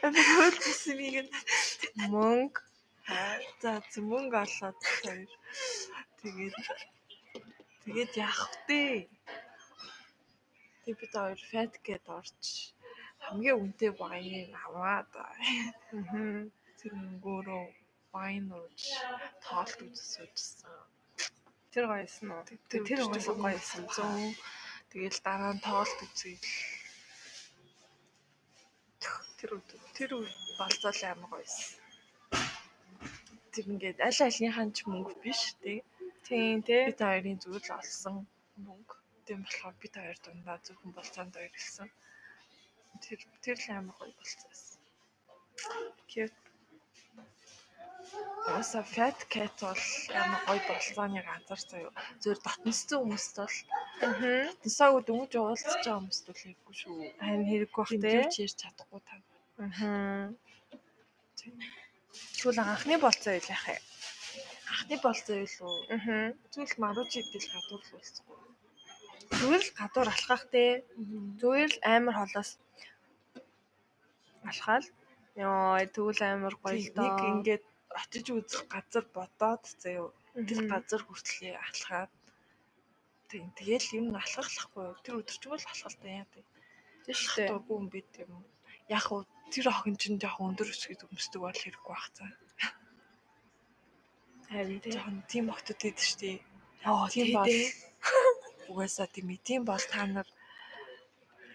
[0.06, 1.30] Амжилт хийсэн юм гээд
[2.12, 2.60] мөнгө
[3.60, 5.30] за мөнгө олоод хоёр.
[6.20, 6.56] Тэгээд
[7.84, 9.04] тэгээд яах вэ?
[10.84, 12.72] Тэгээд бид хоёр фэт гээд орч
[13.24, 15.12] хамгийн үнэтэй вайн аваад
[16.80, 17.64] тэр мөнгөөрөө
[18.16, 18.80] вайн ууж
[19.44, 20.72] тоолт үзсэж байсан.
[21.72, 22.44] Тэр гоёсэн уу?
[22.70, 23.84] Тэр гоёсэн гоёсэн.
[23.92, 24.64] 100
[24.96, 26.40] тэгэл дараа нь тоолт үзээл
[29.36, 29.50] тэр
[29.92, 31.76] тэр үе болцол амар гоёсэн.
[33.52, 35.84] Тэр ингээд аль альнийхан ч мөнгө биш тий.
[36.24, 36.88] Тийм тий.
[36.88, 38.16] Бид хоёрын зүгээр л олсон
[38.64, 38.96] мөнгө.
[39.28, 41.88] Тийм болохоор бид хоёр дундаа зөвхөн болцоонд хоёр хэлсэн.
[43.04, 44.80] Тэр тэр л амар гоё болцоосон.
[46.08, 46.45] Cute.
[48.46, 49.82] Уусаа fat cat бол
[50.20, 51.92] амар гоё болцооны газар заяа.
[52.22, 53.56] Зүгээр дотносцсон хүмүүст бол
[53.96, 54.52] Мгм.
[54.62, 56.96] Тусаагүй дөнгөж уулзч байгаа хүмүүст бол хэрэггүй шүү.
[57.24, 58.00] Харин хэрэггүй бах тий.
[58.04, 59.14] Тэмдэрч ярьж чадахгүй та.
[59.66, 60.36] Мгм.
[62.38, 63.76] Тэгвэл анхны болцоо юу яах вэ?
[64.72, 65.74] Анхны болцоо юу лөө?
[65.96, 66.28] Аа.
[66.52, 68.38] Зүйл марууч идэл гадуур л уулзахгүй.
[69.38, 70.64] Зүгээр л гадуур алхах те.
[71.40, 72.50] Зүгээр л амар холоос
[74.46, 74.86] алхаал.
[75.40, 77.18] Йоо, тэгвэл амар гоё л Нэг доо.
[77.32, 77.64] ингээд
[77.96, 80.12] очиж үзэх газар бодоод заяа.
[80.36, 82.12] Тэр газар хүртлээ алхаад.
[83.30, 84.86] Тийм тэгэл нь алхахлахгүй.
[85.04, 86.26] Тэр өдөрчгөө л алхал та яа.
[87.04, 87.48] Тийм шүү дээ.
[87.50, 88.32] Таагүй юм бид юм.
[88.92, 92.30] Яг уу тэр охин чинь жоохон өндөр өсгөд өмсдөг бол хэрэггүй бах цаа.
[94.50, 94.80] Харин.
[94.84, 96.36] Жоохон тийм охтууд идэв штий.
[96.84, 99.28] Йоо, Тийм тийм бол бол угаасаа тийм.
[99.42, 100.28] Тийм бол та нар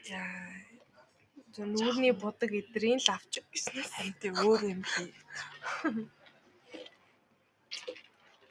[0.10, 0.28] яа
[1.56, 3.92] зөв нүүрний будаг эдрийн л авч гиснээс.
[3.96, 5.12] харин тийм өөр юм хий.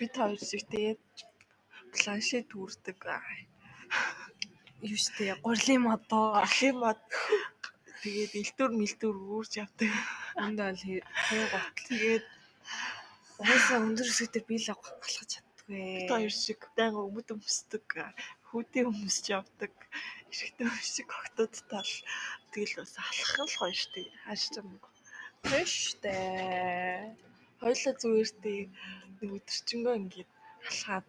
[0.01, 1.01] Бид хоёр шиг тэгээд
[1.93, 2.99] планшет дүүрдэг.
[4.91, 6.41] Юу штэ, гурлийн модоо.
[6.41, 7.01] Ахын мод
[8.01, 9.93] тэгээд элдүр мэлдүр үүрч явдаг.
[10.41, 11.77] Энд бол тийм гот.
[11.85, 12.25] Тэгээд
[13.41, 15.81] Угаасаа өндөр өсгөдөр би л алхах чаддгүй.
[16.05, 17.89] бид хоёр шиг байнга өмд өмсдөг.
[18.49, 19.73] Хүүтэй өмсч явдаг.
[20.33, 21.95] Эрэхтэй өмсөг октодтай л
[22.53, 24.09] тэгэл бас алхах л гоё штий.
[24.25, 24.69] Хааш ч юм.
[25.73, 27.17] Штэ.
[27.61, 28.61] Хоёлаа зүгээртэй
[29.21, 30.31] нэг өдөрчөнгөө ингээд
[30.69, 31.07] алхаад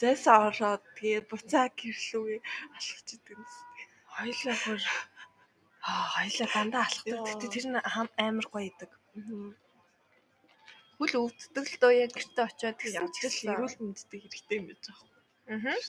[0.00, 2.40] зайсаа ороод тэгээд буцаа гэрлүүгээ
[2.76, 3.58] алхаж идэг юм зү.
[4.16, 4.82] Хоёлаа хөр
[5.80, 7.24] Аа, хоёлаа дандаа алхдаг.
[7.28, 7.80] Гэтэ тэр нь
[8.24, 8.90] амар гоё идэг.
[11.00, 14.84] Хүл өвддөг л дөө яг гэрте очиод гэсэн Явж л эрүүл мэндэд хэрэгтэй юм байж
[14.84, 15.20] байгаа
[15.50, 15.80] Аа.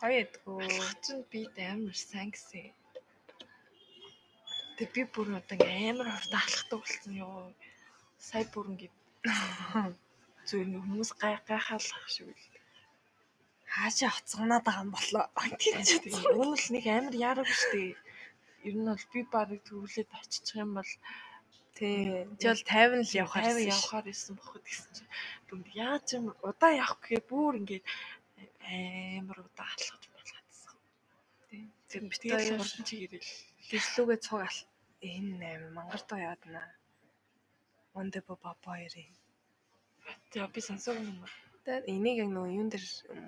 [0.00, 0.56] Гоё идэггүй.
[0.68, 1.40] Алхах чинь би
[1.72, 2.68] амар сайн гэсэн.
[4.76, 5.56] Тэг би бүр одоо
[5.88, 7.48] амар хурд алхахдаг болсон ёо.
[8.26, 8.92] Сая бүр ингээ
[10.48, 12.44] зөв нэг хүмүүс гай гайхаалах шиг л.
[13.74, 15.24] Хаашаа хоцгоноод байгаа юм болоо.
[15.62, 16.18] Тийм ч тийм.
[16.38, 17.94] Уул нэг амар яарав штэ.
[18.66, 20.92] Ер нь бол би барыг төвлөд очичих юм бол
[21.78, 22.26] Тий.
[22.26, 23.70] Бол 50 л байсан шүү.
[23.70, 25.10] явахаар исэн боход гэсэн чинь
[25.46, 27.86] бүр яаж юм удаа явах гэхээр бүр ингээд
[28.66, 30.76] амар удаа алхаж болгоодсон.
[31.46, 31.70] Тийм.
[31.86, 32.02] Тэг
[32.34, 33.30] хоёр хурдан чигээрэл.
[33.70, 34.58] гэрлүүгээ цуг ал.
[35.06, 36.66] Энэ аим мангартаа яваад наа.
[37.94, 39.12] Онде баба хоёрын.
[40.30, 41.20] Тэгээ би сонсоогүй юм.
[41.64, 42.86] Тэгээд энийг яг нөгөө юун дээр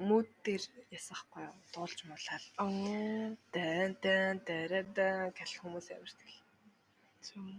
[0.08, 0.64] мөд дээр
[0.96, 1.56] ясахгүй юу?
[1.74, 2.44] Дуулж муулаад.
[2.56, 3.36] Аа.
[3.54, 6.30] Дан дан дарадан гэл хүмүүс ямардаг.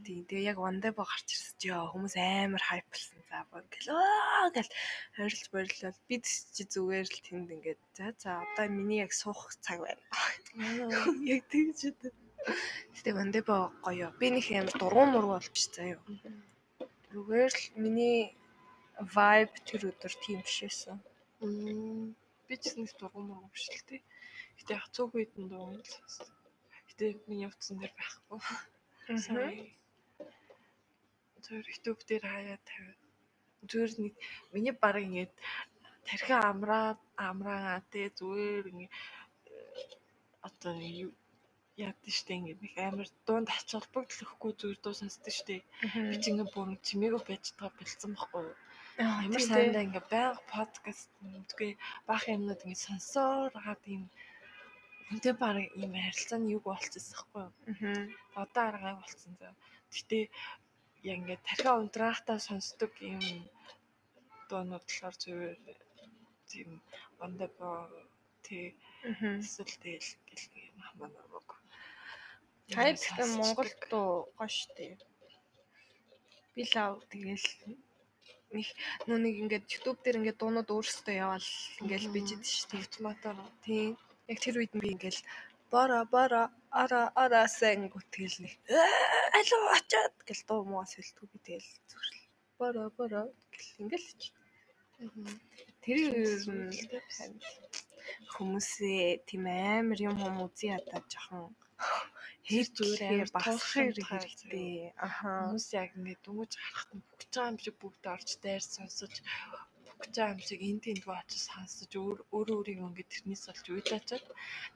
[0.06, 3.22] Тийм тэгээ яг Wandebo гарч ирсэн чи ёо хүмүүс амар хайплсан.
[3.30, 4.74] За баг гэл
[5.16, 9.86] хорилж борилол бид чи зүгээр л тэнд ингээд за за одоо миний яг суух цаг
[9.86, 10.02] байна.
[11.34, 12.10] Яг тэгж үү.
[12.96, 14.10] Гэтэ Wandebo гоё.
[14.18, 16.02] Би нэг амар дургуун мургу болчих заяа.
[17.12, 18.20] Зүгээр л миний
[19.16, 20.98] vibe тэр өдөр тийм биш байсан.
[22.48, 24.02] Би ч нэг дургуун муу биш л тий.
[24.58, 25.96] Гэтэ яг цөөх үед нь дургуун л.
[26.88, 28.40] Гэтэ миний явцсан дээр байхгүй.
[29.28, 29.76] Sorry.
[31.44, 33.00] Зүгээр YouTube дээр хаяа тавиад
[33.70, 34.14] зүгээр нэг
[34.54, 35.34] миний баг ингээд
[36.08, 36.98] тархи амраа
[37.30, 38.94] амраа тий зүгээр ингээд
[40.48, 40.74] одоо
[41.82, 45.66] нэг яад штэ ингээд нэг амар дунд ач холбогдлохгүй зүгээр дуу сонсдог штэ.
[46.10, 48.58] Би ч ингээд бүр чимээгүй байж байгаа бэлдсэн байхгүй юу?
[49.26, 51.72] Ямар сайндаа ингээ байнга подкаст үгүй
[52.06, 54.04] баах юмнууд ингээ сонсоор хагаад юм
[55.12, 57.52] Үнтэй баг ийм харилцааны юг болчихсон байхгүй юу?
[57.92, 58.46] Аа.
[58.46, 59.56] Одоо аргай болцсон зав.
[59.92, 60.20] Гэтэ
[61.10, 63.20] яг ингээд тархиа унтраахтаа сонсдог ийм
[64.48, 65.58] дуунууд болохоор зүгээр
[66.52, 66.70] тийм
[67.26, 67.50] ондоо
[68.46, 68.66] тий
[69.44, 71.10] эсвэл тэгэл гэл юм хамаа
[72.72, 74.98] гэхдээ Монгол дуу гоё штэ.
[76.54, 77.48] Би лав тэгэл
[78.56, 78.68] нэг
[79.08, 81.50] нэг ингээд YouTube дээр ингээд дуунууд өөрсдөө яваал
[81.82, 83.38] ингээд бижид штэ автоматар.
[83.64, 83.96] Тийм
[84.32, 85.22] яг тэр үед би ингээл
[85.72, 86.44] бора бора
[86.82, 88.54] ара ара сэн гүтгэл нэг
[89.40, 92.24] алуу очоод гэл дуу муу сэлтгүү би тэгэл зүрхэл.
[92.60, 93.22] Бора бора
[93.54, 94.22] гэл ингээл ч
[95.84, 96.00] тэр
[98.34, 101.50] хүмүүсээ тийм амар юм хүм үзий ядаа жоохон
[102.78, 104.94] зүгээр амар басах хэрэгтэй.
[105.08, 105.30] Аха.
[105.52, 109.14] Хүмүүс яг ингээд дүнгийн харахад бүгд юм шиг бүгд орж дайр сонсож
[110.02, 114.26] байгаа юм шиг энд тэнд очиж сонсож өөр өөрөө өөрийгөө ингээд тэрнээс олж уйлаачаад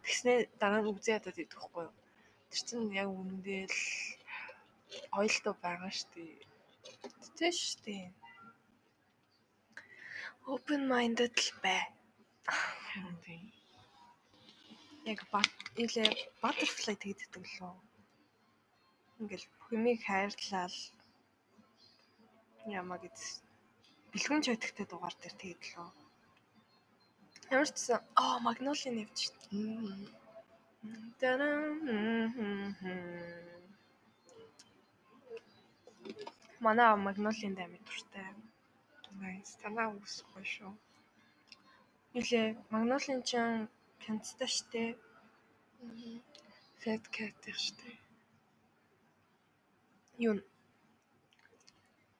[0.04, 1.96] тэгснээ дараа нь үзээ ядаад идэх байхгүй юу.
[2.50, 3.80] Тэр чинь яг үнэндээ л
[5.20, 6.32] ойлтой байгаа штий.
[7.38, 8.04] Тэ штий.
[10.54, 11.84] Open minded л бай.
[13.26, 13.42] Тийм.
[15.12, 15.20] Яг
[15.84, 16.10] илээ
[16.42, 17.74] butterfly тэгдэдэг лөө.
[19.22, 20.78] Ингээл хүмийг хайрлал
[22.80, 23.18] ямаа гэж
[24.12, 25.90] бэлгүүн чатагтай дугаар дээр тэгээд лөө.
[27.54, 29.20] Ямар ч гэсэн аа магноли нэвч.
[36.66, 38.28] Манай магнолийн даймын дуртай.
[39.22, 39.54] Nice.
[39.62, 40.74] Танаа үс гоё шүү.
[42.14, 43.70] Нилээ магнолийн чин
[44.06, 44.84] пянцтай штэ.
[46.82, 47.90] Fat cat их штэ.
[50.28, 50.38] Юу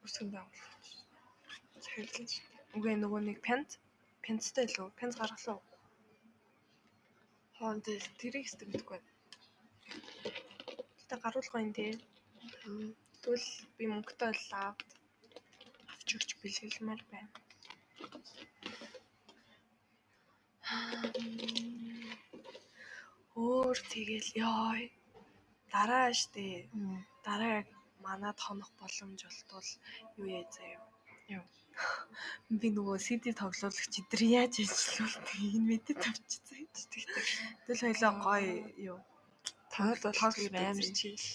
[0.06, 0.60] үсгэн дагуулж.
[1.84, 2.32] Сахирлаж.
[2.76, 3.70] Үгүй нөгөө нэг пянц
[4.24, 4.90] пянцтай л үү?
[4.98, 5.60] Пянц гаргалаа?
[7.56, 9.00] Хоон дээр тэрийг мэдгүй.
[10.98, 11.94] Гэтэ гаруулгаа юм дээ.
[13.22, 14.90] Тэгвэл би мөнгөтэй л авд
[15.92, 17.30] авч өгч бэлгэлмээр байна.
[23.36, 24.72] Өөр тэгэл ёо.
[25.72, 26.72] Дараа штэ.
[27.26, 27.68] Дараа яг
[28.06, 29.70] манад хонох боломж болтвол
[30.20, 30.80] юу яа заяа.
[31.38, 31.46] Юу.
[32.60, 37.24] Би нөгөө CD тоглуулагч эдэр яаж ажиллуулт энэ мэдээ тавьчихсан гэж тэгтээ.
[37.66, 38.56] Тэгэл хоёлоо гоё
[38.92, 39.00] юу.
[39.72, 40.20] Танад бол
[40.70, 41.28] амар чийл.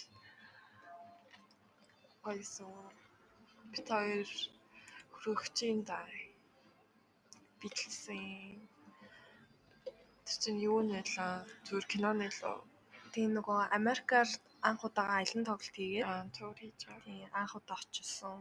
[2.25, 2.73] Гоёсон.
[3.73, 4.29] Бид хоёр
[5.13, 6.09] хөрөгчийн даа.
[7.61, 8.57] Битлсэн.
[10.31, 11.43] Тэр чинь юу нэлээ?
[11.67, 12.59] Зүгээр кино нэлээ.
[13.11, 14.31] Тийм нөгөө Америкаар
[14.63, 17.03] анх удаага аялан тоглолт хийгээд Аа, тур хийж байгаа.
[17.03, 18.39] тийм анх удаа очсон.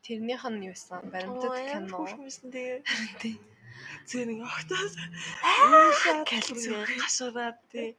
[0.00, 1.04] Тэрнийх нь юу байсан?
[1.12, 1.96] Баримтат кино.
[2.16, 2.80] Хүмүүсэн тэгээ
[4.08, 4.94] зэр нэг огтоос
[6.24, 6.88] калцсан.
[6.96, 7.90] гашараад тий.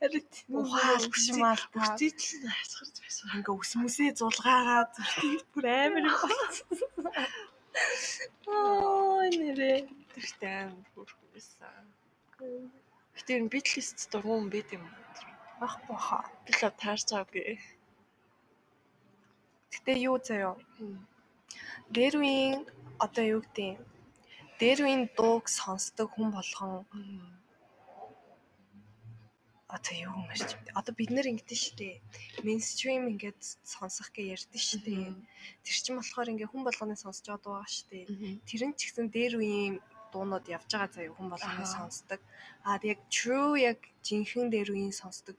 [0.00, 3.26] Харин ухаал бишмал Бүртийтэл хасгарч байсан.
[3.40, 6.68] ингээ өсмөсөө зулгаагаа зүрхий бүр амар юм болсон.
[8.52, 9.78] Аа нэрээ.
[10.12, 11.28] Тэрхтээ амар хөөрхөн
[13.16, 14.84] Гэтэ энэ битлист дургуун байт юм.
[15.66, 16.18] Ах баха.
[16.44, 17.58] Би л таарч байгаагүй.
[19.72, 20.56] Гэтэ юу заяа.
[21.94, 22.66] Дэрвийн
[23.04, 23.78] одоо юу гэдэг
[24.60, 26.86] Дэрвийн дууг сонсдог хүн болгон
[29.74, 30.62] одоо юу юм шиг.
[30.78, 31.98] Одоо бид нэр ингэдэж штэ.
[32.46, 34.94] Мейнстрим ингээд сонсох гэж ярьдэн штэ.
[35.66, 38.06] Тэр чинь болохоор ингээ хүн болгоны сонсож байгаа дуу штэ.
[38.46, 39.74] Тэр нь ч гэсэн дээр үеийн
[40.14, 42.20] дуунууд явж байгаа заяа хүн болгоны сонсдог.
[42.68, 45.36] Аа яг true яг жинхэнэ дээр үеийн сонсдог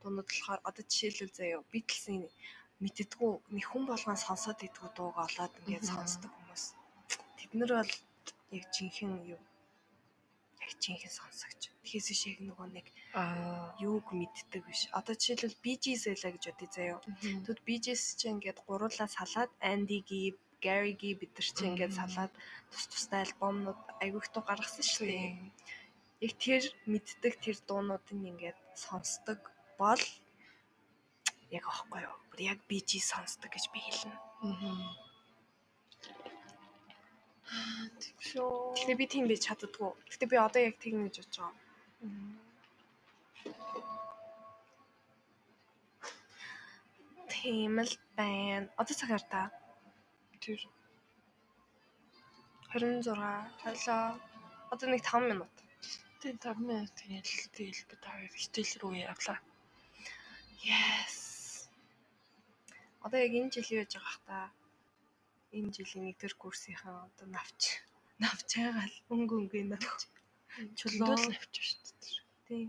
[0.00, 2.24] дуунууд болохоор одоо жишээлбэл заяа Beatles-ийн
[2.82, 6.64] мэддэггүй нэг хүн болгон сонсоод идэггүй дууг олоод ингээд сонсдог хүмүүс.
[7.38, 7.92] Тэд нар бол
[8.56, 9.42] яг жинхэнэ юу
[10.64, 11.60] яг чинхэн сонсогч.
[11.84, 12.86] Тэгэхээс биш яг нөгөө нэг
[13.84, 14.80] юуг мэддэг биш.
[14.98, 16.98] Одоо жишээлбэл BGS байлаа гэж бодъё заяа.
[17.44, 22.32] Тэгвэл BGS чи ингээд гуруулаа салаад Andy Gibb, Gary Gibb бид нар чи ингээд салаад
[22.72, 25.28] тус тустай альбомнууд айгүйх туу гаргасан шүү дээ.
[26.24, 29.40] Яг тэр мэддэг тэр дуунуудыг ингээд сонсдог
[29.76, 30.02] бол
[31.52, 32.16] яг аахгүй юу.
[32.30, 34.16] Бүр яг BG сонсдог гэж би хэлнэ.
[38.00, 38.50] Тийм шүү.
[38.74, 39.92] Тэгэхээр би тийм байж чаддгүй.
[40.10, 41.62] Гэтэ би одоо яг тийм гэж бодож байгаа.
[47.28, 48.72] Тийм л байна.
[48.80, 49.42] Одоо цагаар та
[50.44, 50.60] Тэр
[52.76, 53.16] 26
[53.64, 54.20] хойлоо.
[54.72, 55.54] Одоо нэг 5 минут.
[56.20, 59.38] тийм 5 минут тэгэл тэгэл би та хоёр хичээл рүү явлаа.
[60.64, 61.16] Yes.
[63.04, 64.36] Одоо яг энэ жил юу яж байгаа хта?
[65.56, 67.62] Энэ жилийн нэгдүгээр курсынхаа одоо навч
[68.24, 70.00] навч байгаа л өнгө өнгөө навч.
[70.80, 71.12] Чулуу.
[71.12, 72.20] Авчих шүү дээ.
[72.48, 72.68] Тийм.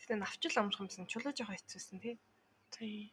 [0.00, 2.16] Гэтэ навчл амрах юмсан чулуу жоохон хэцүүсэн тий.
[2.74, 3.08] Тийм.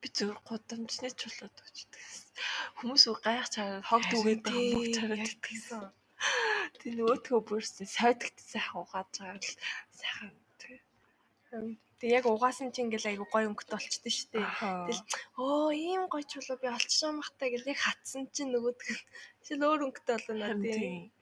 [0.00, 2.04] Би зөв гудамжны чулууд өгчдөг.
[2.80, 5.84] Хүмүүс үү гайх чараад хог дүгээд хамаг чараад итгэсэн.
[6.80, 9.52] тийм нөгөөтгөө бүрсэн сойдогт сайхан угааж байгаа л
[10.00, 10.78] сайхан тий.
[12.00, 14.40] Тэгээ яг угаасан чи ингээл айгу гой өнгөтэй болчихдээ штэ.
[14.40, 15.04] Тэгэл Тэгэл
[15.44, 19.04] оо ийм гой чулуу би олчихсан бахтай гэл яг хатсан чи нөгөөдг нь
[19.44, 21.12] чи л өөр өнгөтэй болно тийм.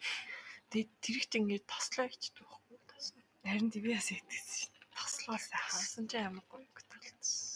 [0.70, 3.24] Тэгээд тэрэгт ингээд тослоо ичдэг байхгүй тослоо.
[3.42, 4.70] Харин би бас итгэсэн шүү.
[4.94, 5.74] Тослоо сайхан.
[5.74, 7.47] Хасан ч амар гоё гүтгэлцсэн.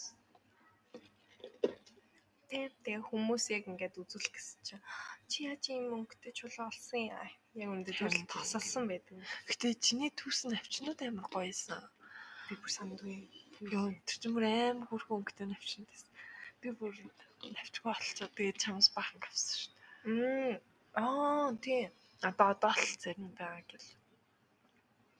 [2.53, 4.75] Тэг тэг хүмүүс яг ингээд үзүүл гэсэн чи
[5.25, 7.25] чи яаж ийм өнгөтэй чулуу олсон яа.
[7.57, 8.29] Яг зүйл тийм.
[8.29, 9.17] тосолсон байдаг.
[9.49, 11.81] Гэтэ чиний түүсэн навчнууд амар гоёсэн.
[12.45, 13.17] Би бүр сандгүй.
[13.73, 16.11] Йоо тэр ч бүр амар хөрхөн өнгөтэй навчнууд байсан.
[16.61, 16.93] Би бүр
[17.57, 19.73] навчгүй болчихоо тэгээд чамс бахан авсан шүү.
[20.13, 20.53] Мм.
[20.93, 21.89] Аа тий.
[22.21, 23.89] Одоо одоо л зарим байгаа гэл.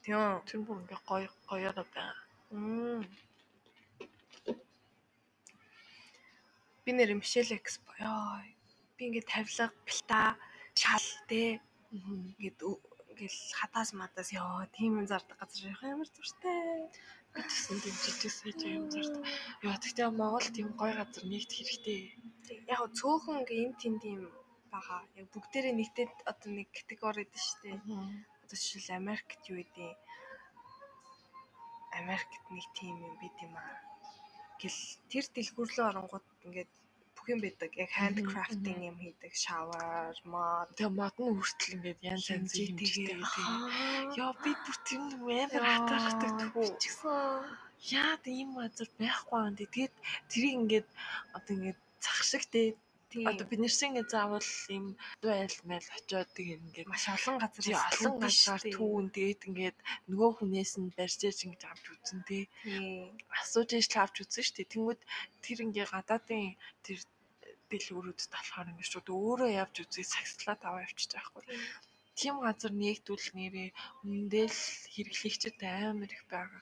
[0.05, 0.38] Тийм.
[0.45, 2.21] Тэр бүр ингээ гоё гоёороо байгаа.
[2.53, 3.01] Мм.
[6.84, 7.95] Би нэр Мишель Экспо.
[7.99, 8.43] Яа.
[8.97, 10.36] Би ингээд тавилга, плта,
[10.75, 11.63] шал тэ
[11.95, 12.59] ингээд
[13.13, 15.71] ингээл хадаас мадаас ёо тийм юм зардаг газар
[16.15, 16.91] дуртай.
[17.34, 19.15] Би гэсэн тийм жижиг сайж юм зарт.
[19.63, 22.01] Яа тэгтээ Монгол тийм гоё газар нэгт хэрэгтэй.
[22.71, 24.23] Яг гоо цөөхөн ингээ эн тэнд юм
[24.73, 25.01] байгаа.
[25.19, 27.77] Яг бүгдээрээ нэгдээд одоо нэг категори дээ шүү дээ.
[28.43, 29.91] Одоо жишээл Америкт юу гэдэг
[32.01, 33.93] Америкт нэг тийм юм бид юм аа.
[34.64, 34.80] Гэл
[35.11, 36.72] тэр дэлгүүрлөө оронгууд ингээд
[37.24, 37.72] бүх юм байдаг.
[37.84, 39.32] Яг handcrafting юм хийдэг.
[39.43, 43.45] Шавар, мод, Тэгээ модны хүртэл ингээд янз янзын хэмжээтэй гэдэг.
[44.16, 46.68] Яа, Яа би бүр тэр амар хатаархдаг тгүү.
[46.84, 47.43] Чигсэн.
[47.91, 49.55] Яад ийм газар байхгүй юм.
[49.59, 49.93] Тэгээд
[50.32, 50.88] тэрийг ингээд
[51.36, 52.70] одоо ингээд цах шиг дээ.
[53.30, 54.86] Одоо бид ингээд заавал ийм
[55.22, 59.78] дуйл мэл очиод тийм ингээд маш олон газар олон газар түүн тэгээд ингээд
[60.09, 62.43] нөгөө хүнээс нь барьж яаж ингэж авч үзэн тий.
[63.41, 65.01] Асууж иж авч үзэн штэ тэнгүүд
[65.43, 66.99] тэр ингээ гадаадын тэр
[67.70, 71.45] дэлгүүрүүдэд болохоор ингээ шууд өөрөө явж үзээ сагслаад аваа явчих байхгүй
[72.20, 73.70] тийм газар нэгдвэл нэрээ
[74.05, 74.59] үндэл
[74.93, 76.61] хэрэглэгчд амар их байгаа.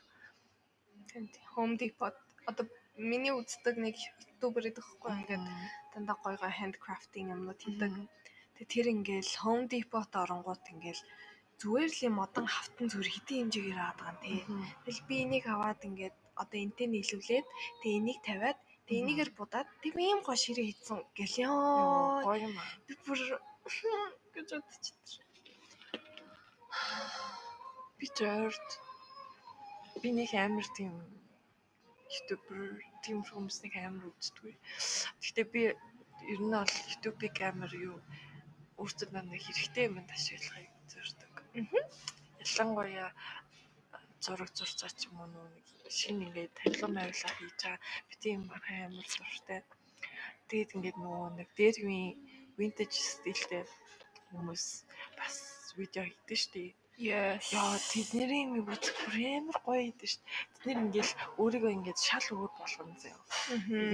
[1.11, 1.27] Тийм.
[1.55, 2.15] Home Depot.
[2.49, 3.95] Одоо миний үздэг нэг
[4.39, 5.45] ютубер идэх байхгүй ингээд
[5.93, 7.91] дандаа гой гой handcrafting юмнууд хийдэг.
[8.55, 11.01] Тэгээ тэр ингээл Home Depot оронгууд ингээл
[11.61, 14.39] зүгээр л юм модон хавтан зүгээр хэдийн хэмжээгээр аваад байгаа тий.
[14.83, 17.47] Тэгэл би энийг аваад ингээд одоо энтэй нийлүүлээд
[17.81, 22.25] тэгээ энийг тавиад тэгээ энийгээр будаад тэг би ийм гоо ширээ хийцэн гэл ёо.
[22.25, 23.19] гоё юм аа Би бүр
[24.33, 24.97] гэж бодчих.
[27.97, 28.67] би жорд
[30.01, 31.20] би нэг амар тийм
[32.17, 32.59] ютубер
[33.03, 34.55] тийм хүмүүсийг амар үздэг.
[35.21, 35.61] Гэхдээ би
[36.31, 37.97] ер нь бол ютубыг амар юу
[38.81, 41.33] өөртөө нэг хэрэгтэй юм ашиглахыг зорддог.
[42.43, 43.09] Ялангуяа
[44.23, 45.65] зураг зурцаа ч юм уу нэг
[45.97, 47.79] шинэ ингээд тавилга мавилаа хийж байгаа.
[48.07, 49.59] Би тийм амар зуртай.
[50.47, 52.09] Тэгээд ингээд нөгөө нэг дээрвийн
[52.57, 53.63] vintage стилтэй
[54.29, 54.65] хүмүүс
[55.17, 55.35] бас
[55.77, 56.71] видео хийдэг шүү дээ.
[57.01, 57.41] Яа
[57.89, 60.21] тэдний юм үзэх бүр амар гоё идэв шүү.
[60.53, 63.21] Тэд нэр ингээл өөрийгөө ингээд шал өөр болгоно заяа.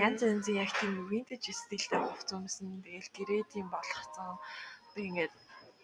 [0.03, 4.35] Янз янзын яг тийм vintage стилтэй хувц өмсөн тэгэл грэдийн болгоцсон.
[4.91, 5.33] Би ингээд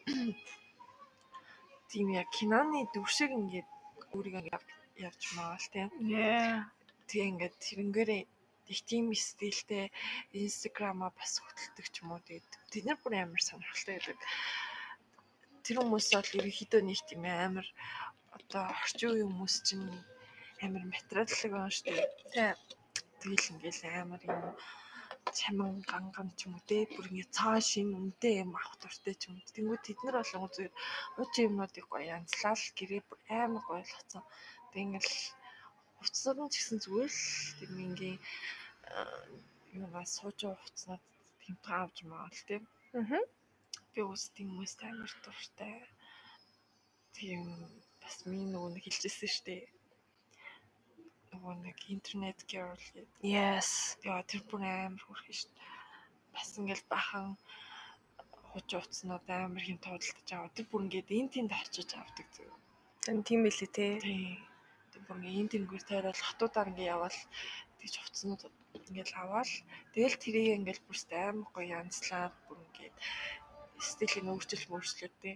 [1.92, 3.70] тийм яг киноны дүр шиг ингээд
[4.12, 4.44] өөрийгөө
[5.08, 5.90] явж маавал тийм.
[7.08, 8.22] Тэгээ ингээд тэрнгээрээ
[8.74, 9.92] их тийм стилтэй
[10.36, 14.20] инстаграма бас хөтэлдэг ч юм уу тэгээд тэд нар бүр амар сонирхолтой байдаг.
[15.64, 17.68] Тэр хүмүүс бол ерөнхийдөө нэг тийм амар
[18.38, 19.88] одоо орчин үеийн хүмүүс чинь
[20.64, 22.08] амар материаллык байна шүү дээ.
[22.34, 22.46] Тэ.
[23.20, 24.44] Тэгэл ингээл амар юм
[25.40, 29.22] чаман ганган ч юм уу те бүр ингэ цаа шин үнэтэй юм авах дуртай ч
[29.30, 29.36] юм.
[29.56, 30.74] Тэнгүү тэд нар болон зүгээр
[31.20, 34.24] ууч юмнуудыг гоё янзлал гэрээ бүр амар гоё болгоцсон.
[34.72, 35.16] Тэг ингээл
[35.98, 37.24] хувцсууд нь ч гэсэн зүгээр л
[37.58, 38.20] тэр мингийн
[39.80, 41.04] юунаас сууж байгаа хувцснууд
[41.42, 42.56] тэмдэг авч маавал те.
[43.00, 43.24] Аа.
[43.94, 44.02] Би
[44.36, 45.78] тийм хүмүүст амар дуртай.
[47.16, 47.42] Тийм
[48.02, 49.64] бас минь нөгөө нэг хэлжсэн шүү дээ
[51.34, 53.10] нөгөө нэг интернет girl гэдэг.
[53.26, 53.98] Yes.
[54.06, 55.70] Яа тэр бүр амар хүрхэн шүү дээ.
[56.34, 57.28] Бас ингээл бахан
[58.54, 60.54] хуж утснууд амар хин тоодолдож аваа.
[60.54, 62.46] Тэр бүр ингээд эн тэнд очиж авдаг зү.
[63.10, 63.88] Энэ тийм билээ те.
[64.06, 64.38] Тийм.
[64.94, 67.20] Тэр бүр ингээд эн тэнгүүр тайрал хатуудаар ингээд явал
[67.82, 68.42] тийч хувцснууд
[68.88, 69.50] ингээд аваад
[69.94, 72.96] тэгэл тэрийг ингээд бүрст амар гоё янзлаад бүр ингээд
[73.92, 75.36] стилийн өөрчлөлт мөрчлөлт тий.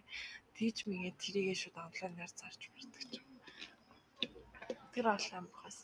[0.55, 3.25] Тийч мэгээ тэрийгээ шууд онлайнаар зарж барьдаг ч юм.
[4.93, 5.77] Тэр амар бас.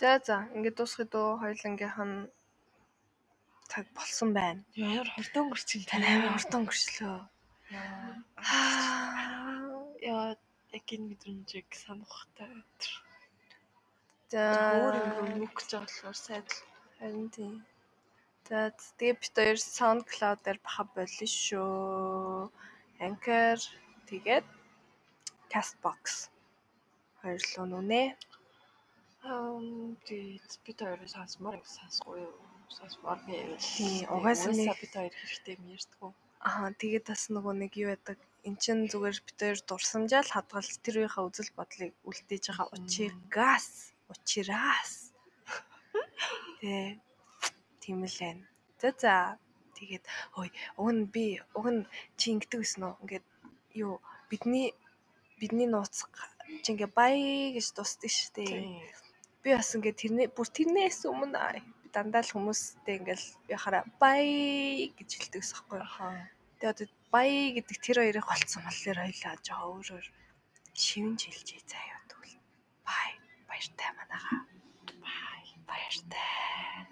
[0.00, 2.30] За за ингээд дуусгая дөө хоёлынгийнх нь
[3.70, 4.62] цаг болсон байна.
[4.74, 7.18] Яар хурдан өнгөрч Тань амар хурдан өнгөрчлөө.
[10.12, 10.28] Яа
[10.94, 12.50] энэ мэдрэмжийг санахтай.
[14.32, 14.42] За
[14.78, 16.58] Өөр юм нүгж байгаа болохоор сайдл.
[16.98, 17.54] харин тийм.
[18.50, 22.50] За тэгээ бит хоёр SoundCloud дээр баха болно шүү.
[23.06, 23.58] Anchor
[24.10, 24.46] тэгээд
[25.52, 26.26] Castbox
[27.22, 28.02] хоёрлоо нүнэ.
[29.22, 32.34] Ам тий бид хоёр сонсмоор ингэ сонсгүй юу?
[32.74, 36.10] Сонсмоор би Тий, угаасаа бид хоёр хэрэгтэй юм ярьдгүү.
[36.42, 38.18] Аа тэгээд бас нөгөө нэг юу байдаг.
[38.42, 44.92] Эн чин зүгээр бит хоёр дурсамжаал хадгалж тэр үеийнхээ үзэл бодлыг үлдээж байгаа учигаас учираас
[46.60, 46.98] Тэ
[47.90, 48.46] тийм л байна.
[48.78, 49.14] За за
[49.74, 50.04] тэгээд
[50.38, 51.82] ой уг нь би уг нь
[52.18, 52.94] чи ингэдэг гэсэн үү?
[53.02, 53.26] Ингээд
[53.82, 53.98] юу
[54.30, 54.70] бидний
[55.42, 56.06] бидний нууц
[56.62, 57.16] чи ингээ бай
[57.50, 58.94] гэж дусдаг шүү дээ.
[59.42, 61.58] Би бас ингээ тэрнээ бүр тэрнээс өмнө
[61.90, 65.86] дандаа л хүмүүстэй ингээл би хараа бай гэж хэлдэг ус байхгүй юу?
[65.90, 66.30] Ахаа.
[66.62, 70.06] Тэгээ одоо бай гэдэг тэр хоёрыг болцсон болохоор хоёлаа жоо өөрөөр
[70.78, 72.36] шивнж хэлжээ заяа тэгвэл
[72.86, 73.10] бай
[73.50, 74.36] баяртай манайха
[75.02, 75.42] Бай.
[75.66, 76.89] баяртай